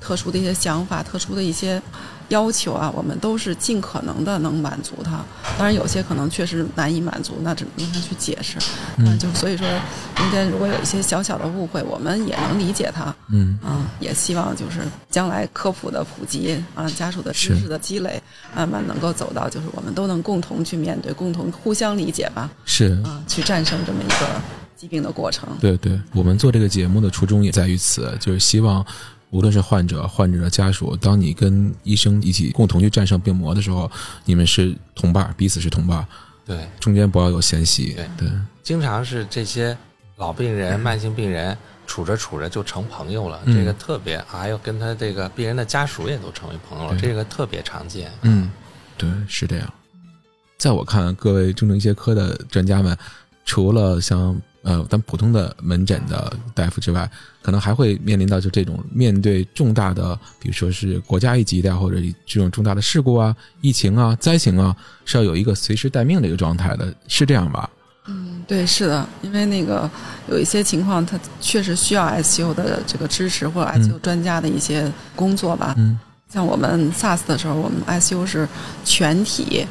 [0.00, 1.80] 特殊的一些想法、特殊的一些
[2.28, 5.24] 要求啊，我们都是尽可能的能满足他。
[5.56, 8.58] 当然有些可能确实难以满足，那只能跟他去解释。
[8.98, 9.66] 嗯，就所以说
[10.14, 13.14] 中间如果有一些小小的误会，我们也能理解他。
[13.30, 14.80] 嗯啊，也希望就是
[15.10, 18.22] 将来科普的普及啊，家属的知识的积累，
[18.54, 22.50] 慢慢能够走到就是我们都能共同去面对、共同互相理解吧。
[22.64, 24.26] 是啊，去战胜这么一个
[24.76, 25.48] 疾病的过程。
[25.60, 28.84] 对对，我们做这个节目的初衷也在于此，就是希望
[29.30, 33.90] 无论是患者、患者的家属，当你跟医生一起共同去战胜病魔的时候，
[34.24, 36.06] 你们是同伴，彼此是同伴。
[36.46, 37.92] 对，中间不要有嫌隙。
[37.92, 38.28] 对对，
[38.62, 39.76] 经常是这些
[40.16, 41.56] 老病人、慢性病人
[41.86, 48.10] 处着处着就成朋友了，这个特别，还有跟他这个病人的家属也都成为朋友了，这个特别常见。
[48.22, 48.50] 嗯，
[48.96, 49.72] 对，是这样。
[50.56, 52.96] 在我看，各位重症医学科的专家们，
[53.44, 57.10] 除了像呃咱普通的门诊的大夫之外，
[57.40, 61.96] 可能还会面临到就这种面对重大的，比如说是国家一级的，或者
[62.26, 67.70] 这种重大的事故啊、疫情啊、灾情啊，是要有一个随时待命的一个状态的，是这样吧？
[68.08, 69.90] 嗯，对，是的，因为那个
[70.28, 75.74] 有一些情况，它确实需要 ICU 的这个支持或者 ICU 专家的一些工作吧。
[75.78, 75.98] 嗯，
[76.28, 78.46] 像我们 SARS 的时候，我们 ICU 是
[78.84, 79.66] 全体。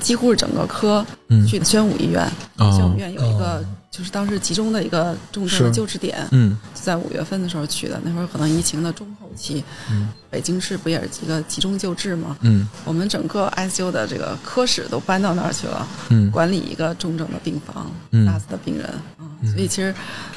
[0.00, 1.06] 几乎是整个科
[1.48, 2.28] 去宣武医院，
[2.58, 12.34] 宣武医院有一个就是当时集中的一个重症的救治点，嗯，就在五月份的时候去的，那会儿可能疫情的中后期，嗯，北京市不也是一个集中救治吗？
[12.40, 18.86] 嗯，我们整个 ICU 的这个科室都搬到那儿去了，嗯，管理一个重症的病房，SARS 的病人
[19.18, 19.94] 啊，所以其实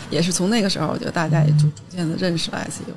[0.10, 2.94] 也是从那个时候，我觉得大家也就逐渐的认识了 ICU，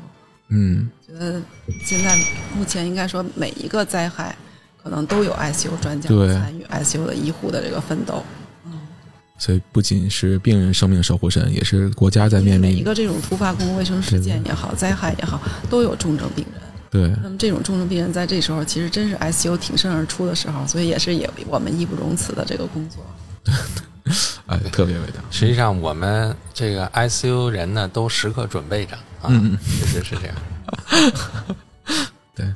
[0.48, 1.40] 嗯，觉得
[1.86, 2.18] 现在
[2.56, 4.36] 目前应该说每一个灾害。
[4.80, 8.24] 可能都有 ICU 专家参与 ICU 的医护的这个奋斗。
[9.38, 16.62] 嗯，所以不仅是病人生命守护神，也是国家在面临每一个这种突发公共卫生事件也好，灾害也好，都有重症病人。
[16.90, 23.04] 对那么这种重症病人在这时候，其实真是 ICU 挺身而出的时候，所以也是也我们义不容辞的这个工作。
[24.46, 25.22] 哎特别伟大。
[25.30, 30.34] 实际上我们这个 ICU 人呢，都时刻准备着啊，嗯嗯确实是这样。
[32.34, 32.46] 对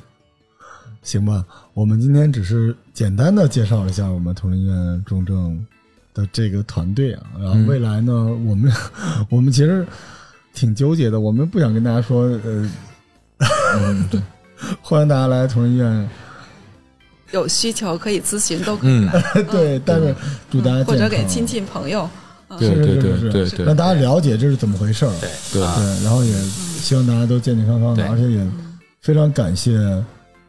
[1.03, 5.63] 行吧，我们今天只是简单的介绍了一下我们同仁医院重症
[6.13, 7.67] 的这个团队啊，然后嗯。
[7.67, 8.13] 未来呢，
[8.45, 8.71] 我们
[9.29, 9.85] 我们其实
[10.53, 12.69] 挺纠结的，我们不想跟大家说，呃，
[13.79, 14.21] 嗯，对，
[14.81, 16.09] 欢迎大家来同仁医院，
[17.31, 19.05] 有需求可以咨询都可以嗯。
[19.07, 20.15] 来， 对，但是
[20.51, 22.01] 祝大家或者给亲戚朋友。
[22.47, 23.65] 啊对对对对对。
[23.65, 25.29] 让大家了解这是怎么回事儿，对。
[25.53, 26.03] 对。
[26.03, 28.47] 然后也希望大家都健健康康的，而且也
[29.01, 29.71] 非常感谢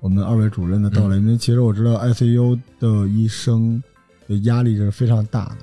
[0.00, 3.93] 我们二位主任的到来，因为其实我知道 ICU 的医生的
[4.42, 5.56] 压力是非常大的，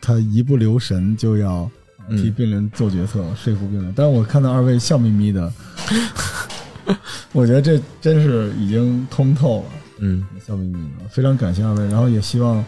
[0.00, 1.70] 他一不留神就要
[2.10, 3.92] 替嗯病人做决策，说服病人。
[3.96, 5.52] 但是我看到二位笑眯眯的，
[7.32, 9.64] 我觉得这真是已经通透了，
[9.98, 12.64] 嗯笑眯眯的，非常感谢二位，然后也希望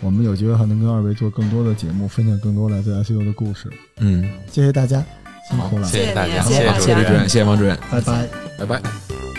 [0.00, 3.68] 我们有机会还能跟二位做更多的节目，分享更多来自 ICU 的故事。
[3.98, 5.04] 嗯，谢谢大家，
[5.48, 8.28] 辛苦了，谢谢大家，谢谢大家谢谢李主任，谢谢王主任，拜拜。
[8.58, 9.29] 拜拜。